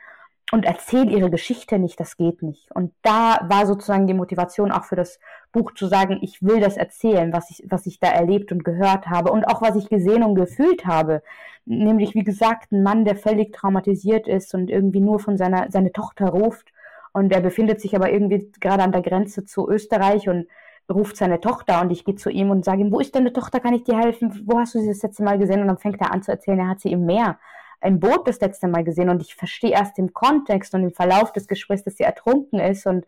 [0.53, 2.69] und erzähle ihre Geschichte nicht, das geht nicht.
[2.75, 5.19] Und da war sozusagen die Motivation auch für das
[5.51, 9.07] Buch zu sagen, ich will das erzählen, was ich, was ich da erlebt und gehört
[9.07, 11.23] habe und auch was ich gesehen und gefühlt habe.
[11.65, 15.91] Nämlich, wie gesagt, ein Mann, der völlig traumatisiert ist und irgendwie nur von seiner, seine
[15.91, 16.71] Tochter ruft
[17.13, 20.45] und er befindet sich aber irgendwie gerade an der Grenze zu Österreich und
[20.87, 23.59] ruft seine Tochter und ich gehe zu ihm und sage ihm, wo ist deine Tochter,
[23.59, 24.43] kann ich dir helfen?
[24.45, 25.61] Wo hast du sie das letzte Mal gesehen?
[25.61, 27.39] Und dann fängt er an zu erzählen, er hat sie im Meer
[27.83, 31.31] im Boot das letzte Mal gesehen und ich verstehe erst im Kontext und im Verlauf
[31.31, 33.05] des Gesprächs, dass sie ertrunken ist und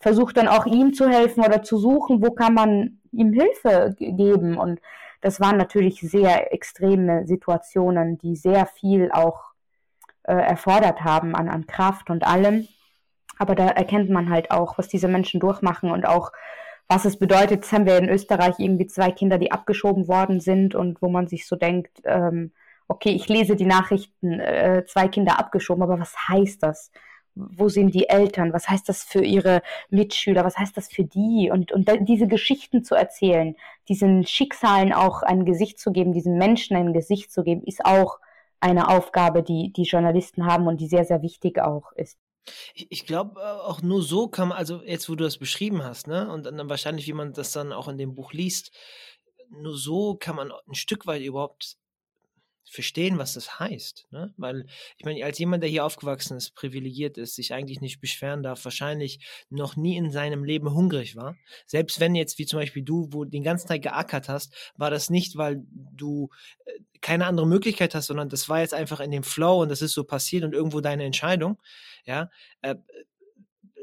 [0.00, 4.56] versuche dann auch ihm zu helfen oder zu suchen, wo kann man ihm Hilfe geben.
[4.58, 4.80] Und
[5.20, 9.52] das waren natürlich sehr extreme Situationen, die sehr viel auch
[10.22, 12.68] äh, erfordert haben an, an Kraft und allem.
[13.38, 16.32] Aber da erkennt man halt auch, was diese Menschen durchmachen und auch,
[16.86, 17.62] was es bedeutet.
[17.62, 21.28] Jetzt haben wir in Österreich irgendwie zwei Kinder, die abgeschoben worden sind und wo man
[21.28, 22.52] sich so denkt, ähm,
[22.88, 26.90] okay, ich lese die Nachrichten, äh, zwei Kinder abgeschoben, aber was heißt das?
[27.34, 28.52] Wo sind die Eltern?
[28.52, 30.44] Was heißt das für ihre Mitschüler?
[30.44, 31.50] Was heißt das für die?
[31.52, 33.54] Und, und diese Geschichten zu erzählen,
[33.88, 38.18] diesen Schicksalen auch ein Gesicht zu geben, diesen Menschen ein Gesicht zu geben, ist auch
[38.60, 42.18] eine Aufgabe, die die Journalisten haben und die sehr, sehr wichtig auch ist.
[42.74, 45.84] Ich, ich glaube, äh, auch nur so kann man, also jetzt, wo du das beschrieben
[45.84, 48.72] hast, ne, und dann wahrscheinlich, wie man das dann auch in dem Buch liest,
[49.50, 51.76] nur so kann man ein Stück weit überhaupt
[52.70, 54.06] verstehen, was das heißt.
[54.10, 54.32] Ne?
[54.36, 54.66] Weil,
[54.96, 58.64] ich meine, als jemand, der hier aufgewachsen ist, privilegiert ist, sich eigentlich nicht beschweren darf,
[58.64, 61.36] wahrscheinlich noch nie in seinem Leben hungrig war.
[61.66, 65.10] Selbst wenn jetzt, wie zum Beispiel du, wo den ganzen Tag geackert hast, war das
[65.10, 66.30] nicht, weil du
[66.64, 69.82] äh, keine andere Möglichkeit hast, sondern das war jetzt einfach in dem Flow und das
[69.82, 71.60] ist so passiert und irgendwo deine Entscheidung.
[72.04, 72.30] Ja,
[72.62, 72.76] äh,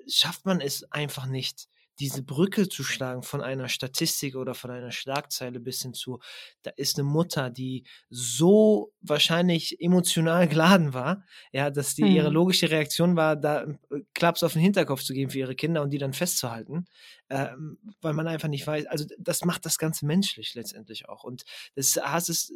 [0.08, 1.68] schafft man es einfach nicht
[2.00, 6.20] diese Brücke zu schlagen von einer Statistik oder von einer Schlagzeile bis hin zu,
[6.64, 12.12] da ist eine Mutter, die so wahrscheinlich emotional geladen war, ja, dass die mhm.
[12.12, 15.82] ihre logische Reaktion war, da äh, Klaps auf den Hinterkopf zu geben für ihre Kinder
[15.82, 16.86] und die dann festzuhalten,
[17.30, 21.44] ähm, weil man einfach nicht weiß, also das macht das Ganze menschlich letztendlich auch und
[21.76, 22.54] das hast es,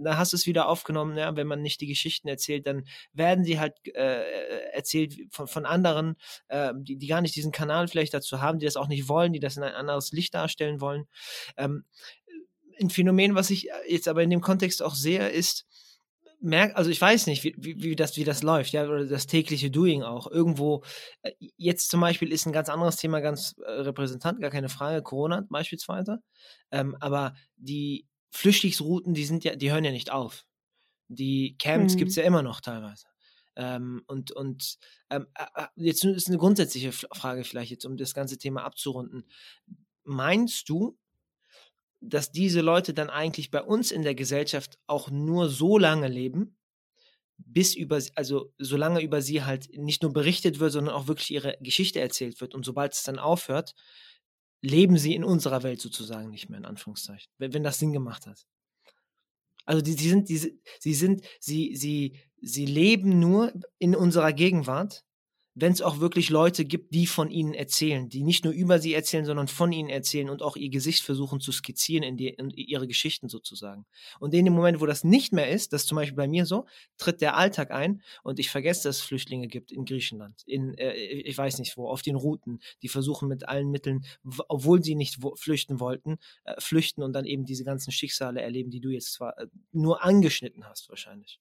[0.00, 3.44] da hast du es wieder aufgenommen, ja, wenn man nicht die Geschichten erzählt, dann werden
[3.44, 6.16] sie halt äh, erzählt von, von anderen,
[6.48, 9.32] äh, die, die gar nicht diesen Kanal vielleicht dazu haben, die das auch nicht wollen,
[9.32, 11.06] die das in ein anderes Licht darstellen wollen.
[11.56, 11.84] Ähm,
[12.80, 15.66] ein Phänomen, was ich jetzt aber in dem Kontext auch sehe, ist,
[16.40, 19.26] merk, also ich weiß nicht, wie, wie, wie, das, wie das läuft, ja, oder das
[19.26, 20.30] tägliche Doing auch.
[20.30, 20.82] Irgendwo,
[21.22, 25.02] äh, jetzt zum Beispiel ist ein ganz anderes Thema ganz äh, repräsentant, gar keine Frage,
[25.02, 26.18] Corona beispielsweise.
[26.70, 30.46] Ähm, aber die Flüchtlingsrouten, die sind ja, die hören ja nicht auf.
[31.08, 31.98] Die Camps mhm.
[31.98, 33.06] gibt es ja immer noch teilweise.
[33.56, 34.78] Ähm, und und
[35.10, 39.24] ähm, äh, jetzt ist eine grundsätzliche Frage vielleicht jetzt, um das ganze Thema abzurunden.
[40.04, 40.96] Meinst du,
[42.00, 46.56] dass diese Leute dann eigentlich bei uns in der Gesellschaft auch nur so lange leben,
[47.36, 51.56] bis über, also solange über sie halt nicht nur berichtet wird, sondern auch wirklich ihre
[51.60, 52.54] Geschichte erzählt wird.
[52.54, 53.74] Und sobald es dann aufhört,
[54.62, 58.26] leben sie in unserer Welt sozusagen nicht mehr, in Anführungszeichen, wenn, wenn das Sinn gemacht
[58.26, 58.46] hat.
[59.64, 65.04] Also die, die sind, die, sie sind, sie, sie, sie leben nur in unserer Gegenwart
[65.60, 68.94] wenn es auch wirklich Leute gibt, die von ihnen erzählen, die nicht nur über sie
[68.94, 72.50] erzählen, sondern von ihnen erzählen und auch ihr Gesicht versuchen zu skizzieren in, die, in
[72.50, 73.86] ihre Geschichten sozusagen.
[74.18, 76.46] Und in dem Moment, wo das nicht mehr ist, das ist zum Beispiel bei mir
[76.46, 80.74] so, tritt der Alltag ein und ich vergesse, dass es Flüchtlinge gibt in Griechenland, in,
[80.78, 84.04] äh, ich weiß nicht wo, auf den Routen, die versuchen mit allen Mitteln,
[84.48, 88.80] obwohl sie nicht flüchten wollten, äh, flüchten und dann eben diese ganzen Schicksale erleben, die
[88.80, 91.40] du jetzt zwar äh, nur angeschnitten hast wahrscheinlich.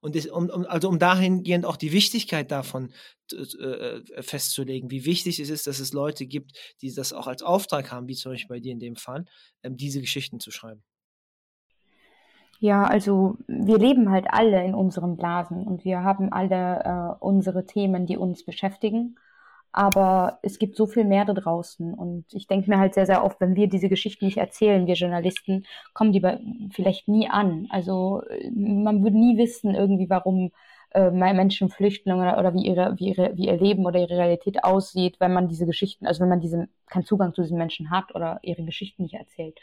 [0.00, 2.92] Und das, um, um, also um dahingehend auch die Wichtigkeit davon
[3.32, 7.42] äh, äh, festzulegen, wie wichtig es ist, dass es Leute gibt, die das auch als
[7.42, 9.26] Auftrag haben, wie zum Beispiel bei dir in dem Fall,
[9.62, 10.82] ähm, diese Geschichten zu schreiben.
[12.60, 17.64] Ja, also wir leben halt alle in unseren Blasen und wir haben alle äh, unsere
[17.64, 19.16] Themen, die uns beschäftigen.
[19.72, 21.94] Aber es gibt so viel mehr da draußen.
[21.94, 24.94] Und ich denke mir halt sehr, sehr oft, wenn wir diese Geschichten nicht erzählen, wir
[24.94, 25.64] Journalisten,
[25.94, 26.22] kommen die
[26.72, 27.68] vielleicht nie an.
[27.70, 30.50] Also man würde nie wissen irgendwie, warum
[30.92, 34.64] äh, Menschen flüchten oder, oder wie, ihre, wie, ihre, wie ihr Leben oder ihre Realität
[34.64, 38.14] aussieht, wenn man diese Geschichten, also wenn man diesen, keinen Zugang zu diesen Menschen hat
[38.14, 39.58] oder ihre Geschichten nicht erzählt.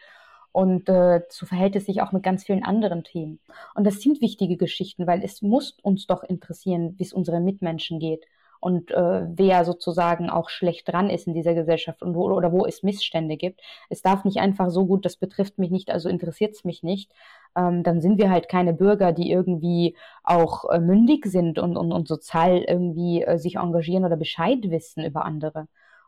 [0.54, 3.40] Und äh, so verhält es sich auch mit ganz vielen anderen Themen.
[3.76, 8.00] Und das sind wichtige Geschichten, weil es muss uns doch interessieren, wie es unseren Mitmenschen
[8.00, 8.26] geht
[8.60, 12.66] und äh, wer sozusagen auch schlecht dran ist in dieser Gesellschaft und wo, oder wo
[12.66, 13.62] es Missstände gibt.
[13.90, 17.12] Es darf nicht einfach so gut, das betrifft mich nicht, also interessiert es mich nicht.
[17.56, 21.92] Ähm, dann sind wir halt keine Bürger, die irgendwie auch äh, mündig sind und, und,
[21.92, 25.68] und sozial irgendwie äh, sich engagieren oder Bescheid wissen über andere.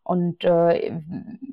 [0.10, 0.91] Und äh,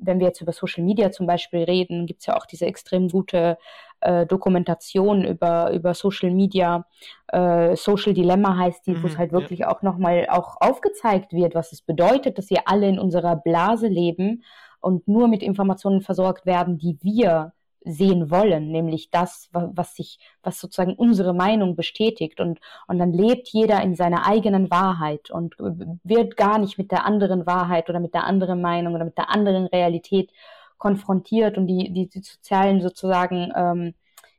[0.01, 3.07] wenn wir jetzt über Social Media zum Beispiel reden, gibt es ja auch diese extrem
[3.07, 3.59] gute
[3.99, 6.87] äh, Dokumentation über, über Social Media.
[7.27, 9.69] Äh, Social Dilemma heißt die, mhm, wo es halt wirklich ja.
[9.69, 14.43] auch nochmal auch aufgezeigt wird, was es bedeutet, dass wir alle in unserer Blase leben
[14.81, 17.53] und nur mit Informationen versorgt werden, die wir
[17.87, 22.39] sehen wollen, nämlich das, was sich, was sozusagen unsere Meinung bestätigt.
[22.39, 25.55] Und, und dann lebt jeder in seiner eigenen Wahrheit und
[26.03, 29.29] wird gar nicht mit der anderen Wahrheit oder mit der anderen Meinung oder mit der
[29.29, 30.31] anderen Realität
[30.77, 31.57] konfrontiert.
[31.57, 33.93] Und die, die, die sozialen sozusagen ähm,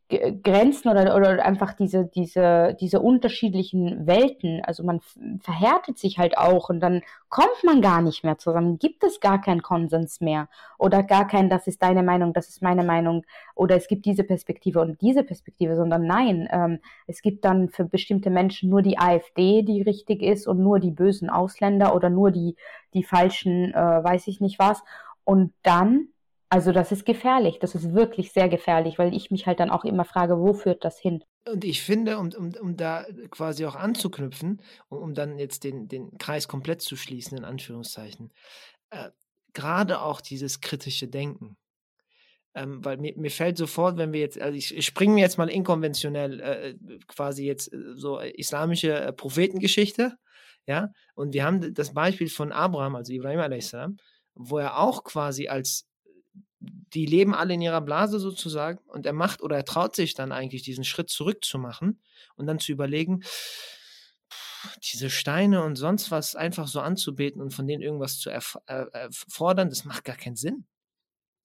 [0.08, 4.62] Grenzen oder, oder einfach diese, diese, diese unterschiedlichen Welten.
[4.64, 5.00] Also man
[5.40, 8.78] verhärtet sich halt auch und dann kommt man gar nicht mehr zusammen.
[8.78, 10.48] Gibt es gar keinen Konsens mehr
[10.78, 14.24] oder gar kein, das ist deine Meinung, das ist meine Meinung oder es gibt diese
[14.24, 18.98] Perspektive und diese Perspektive, sondern nein, ähm, es gibt dann für bestimmte Menschen nur die
[18.98, 22.56] AfD, die richtig ist und nur die bösen Ausländer oder nur die,
[22.94, 24.82] die falschen, äh, weiß ich nicht was.
[25.24, 26.08] Und dann
[26.50, 29.84] also das ist gefährlich, das ist wirklich sehr gefährlich, weil ich mich halt dann auch
[29.84, 31.22] immer frage, wo führt das hin?
[31.46, 35.88] Und ich finde, um, um, um da quasi auch anzuknüpfen, um, um dann jetzt den,
[35.88, 38.32] den Kreis komplett zu schließen, in Anführungszeichen,
[38.90, 39.10] äh,
[39.52, 41.56] gerade auch dieses kritische Denken.
[42.54, 45.50] Ähm, weil mir, mir fällt sofort, wenn wir jetzt, also ich, springe mir jetzt mal
[45.50, 46.74] inkonventionell äh,
[47.06, 50.16] quasi jetzt äh, so islamische äh, Prophetengeschichte,
[50.66, 53.74] ja, und wir haben das Beispiel von Abraham, also Ibrahim a.s.,
[54.34, 55.87] wo er auch quasi als
[56.60, 60.32] die leben alle in ihrer Blase sozusagen und er macht oder er traut sich dann
[60.32, 62.00] eigentlich diesen Schritt zurück zu machen
[62.34, 63.22] und dann zu überlegen,
[64.82, 69.84] diese Steine und sonst was einfach so anzubeten und von denen irgendwas zu erfordern, das
[69.84, 70.66] macht gar keinen Sinn.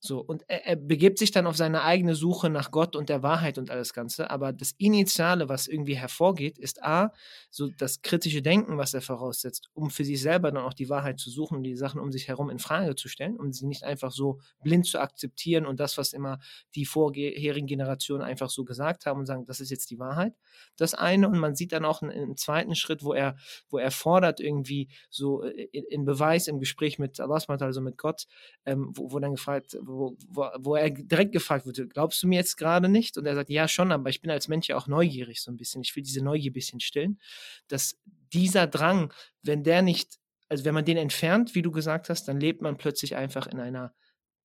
[0.06, 3.24] So, und er, er, begibt sich dann auf seine eigene Suche nach Gott und der
[3.24, 4.30] Wahrheit und alles Ganze.
[4.30, 7.14] Aber das Initiale, was irgendwie hervorgeht, ist A,
[7.50, 11.22] so das kritische Denken, was er voraussetzt, um für sich selber dann auch die Wahrheit
[11.22, 13.86] zu suchen und die Sachen um sich herum in Frage zu stellen, um sie nicht
[13.86, 16.40] einfach so blind zu akzeptieren und das, was immer
[16.76, 20.34] die vorherigen Generationen einfach so gesagt haben und sagen, das ist jetzt die Wahrheit.
[20.76, 23.38] Das eine, und man sieht dann auch einen, zweiten Schritt, wo er,
[23.70, 27.98] wo er fordert irgendwie so äh, in, in Beweis im Gespräch mit Allah, also mit
[27.98, 28.26] Gott,
[28.66, 30.18] ähm, wo, wo dann gefragt, wo
[30.60, 33.18] wo, er direkt gefragt wird, glaubst du mir jetzt gerade nicht?
[33.18, 35.58] Und er sagt, ja schon, aber ich bin als Mensch ja auch neugierig so ein
[35.58, 35.82] bisschen.
[35.82, 37.20] Ich will diese Neugier ein bisschen stillen.
[37.68, 37.98] Dass
[38.34, 40.20] dieser Drang, wenn der nicht,
[40.50, 43.60] also wenn man den entfernt, wie du gesagt hast, dann lebt man plötzlich einfach in
[43.60, 43.94] einer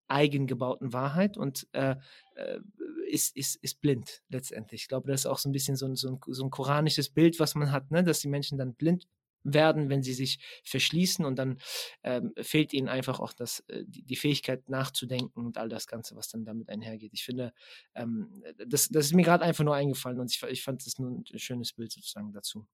[0.09, 1.97] eigengebauten Wahrheit und äh,
[2.35, 2.61] äh
[3.09, 4.83] ist, ist, ist blind letztendlich.
[4.83, 7.09] Ich glaube, das ist auch so ein bisschen so ein, so ein, so ein koranisches
[7.09, 8.05] Bild, was man hat, ne?
[8.05, 9.07] dass die Menschen dann blind
[9.45, 11.59] werden, wenn sie sich verschließen und dann
[12.03, 16.29] ähm, fehlt ihnen einfach auch das, äh, die, Fähigkeit nachzudenken und all das Ganze, was
[16.29, 17.13] dann damit einhergeht.
[17.15, 17.53] Ich finde,
[17.95, 21.11] ähm, das, das ist mir gerade einfach nur eingefallen und ich, ich fand das nur
[21.11, 22.67] ein schönes Bild sozusagen dazu.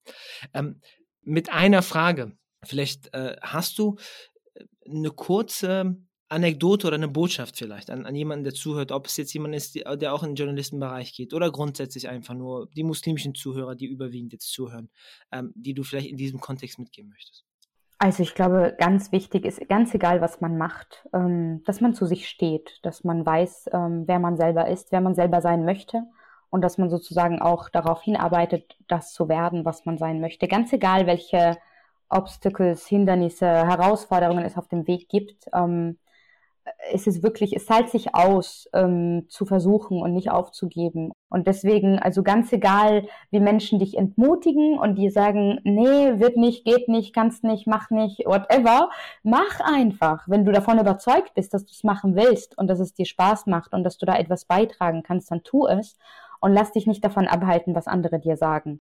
[0.52, 0.80] Ähm,
[1.22, 3.96] mit einer Frage, vielleicht äh, hast du
[4.54, 5.96] äh, eine kurze
[6.34, 9.74] Anekdote oder eine Botschaft vielleicht an, an jemanden, der zuhört, ob es jetzt jemand ist,
[9.74, 14.32] der auch in den Journalistenbereich geht oder grundsätzlich einfach nur die muslimischen Zuhörer, die überwiegend
[14.32, 14.90] jetzt zuhören,
[15.32, 17.44] ähm, die du vielleicht in diesem Kontext mitgeben möchtest?
[17.98, 22.06] Also ich glaube, ganz wichtig ist, ganz egal, was man macht, ähm, dass man zu
[22.06, 26.02] sich steht, dass man weiß, ähm, wer man selber ist, wer man selber sein möchte
[26.50, 30.48] und dass man sozusagen auch darauf hinarbeitet, das zu werden, was man sein möchte.
[30.48, 31.56] Ganz egal, welche
[32.08, 35.46] Obstacles, Hindernisse, Herausforderungen es auf dem Weg gibt.
[35.52, 35.98] Ähm,
[36.92, 41.12] es ist wirklich, es zahlt sich aus, ähm, zu versuchen und nicht aufzugeben.
[41.28, 46.64] Und deswegen, also ganz egal, wie Menschen dich entmutigen und die sagen, nee, wird nicht,
[46.64, 48.90] geht nicht, kannst nicht, mach nicht, whatever,
[49.22, 50.26] mach einfach.
[50.26, 53.46] Wenn du davon überzeugt bist, dass du es machen willst und dass es dir Spaß
[53.46, 55.96] macht und dass du da etwas beitragen kannst, dann tu es
[56.40, 58.80] und lass dich nicht davon abhalten, was andere dir sagen.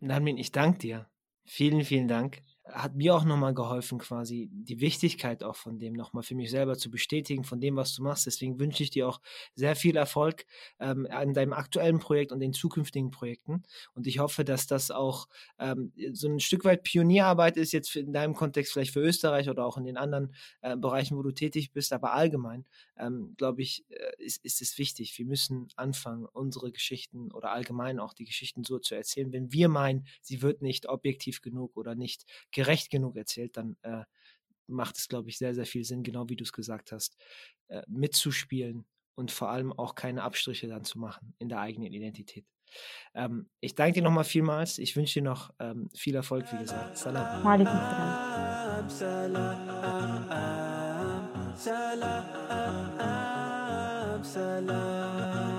[0.00, 1.06] Namin, ich danke dir.
[1.44, 2.42] Vielen, vielen Dank
[2.72, 6.76] hat mir auch nochmal geholfen, quasi die Wichtigkeit auch von dem nochmal für mich selber
[6.76, 8.26] zu bestätigen, von dem, was du machst.
[8.26, 9.20] Deswegen wünsche ich dir auch
[9.54, 10.44] sehr viel Erfolg
[10.78, 13.62] ähm, an deinem aktuellen Projekt und den zukünftigen Projekten.
[13.94, 18.12] Und ich hoffe, dass das auch ähm, so ein Stück weit Pionierarbeit ist, jetzt in
[18.12, 21.72] deinem Kontext vielleicht für Österreich oder auch in den anderen äh, Bereichen, wo du tätig
[21.72, 22.64] bist, aber allgemein,
[22.98, 25.16] ähm, glaube ich, äh, ist, ist es wichtig.
[25.18, 29.32] Wir müssen anfangen, unsere Geschichten oder allgemein auch die Geschichten so zu erzählen.
[29.32, 32.24] Wenn wir meinen, sie wird nicht objektiv genug oder nicht
[32.58, 34.02] gerecht genug erzählt, dann äh,
[34.66, 37.16] macht es, glaube ich, sehr, sehr viel Sinn, genau wie du es gesagt hast,
[37.68, 38.84] äh, mitzuspielen
[39.14, 42.44] und vor allem auch keine Abstriche dann zu machen in der eigenen Identität.
[43.14, 44.78] Ähm, ich danke dir nochmal vielmals.
[44.78, 46.98] Ich wünsche dir noch ähm, viel Erfolg, wie gesagt.
[46.98, 47.44] Salam.
[48.88, 49.68] Salam.
[51.54, 52.18] Salam.
[54.24, 55.57] Salam.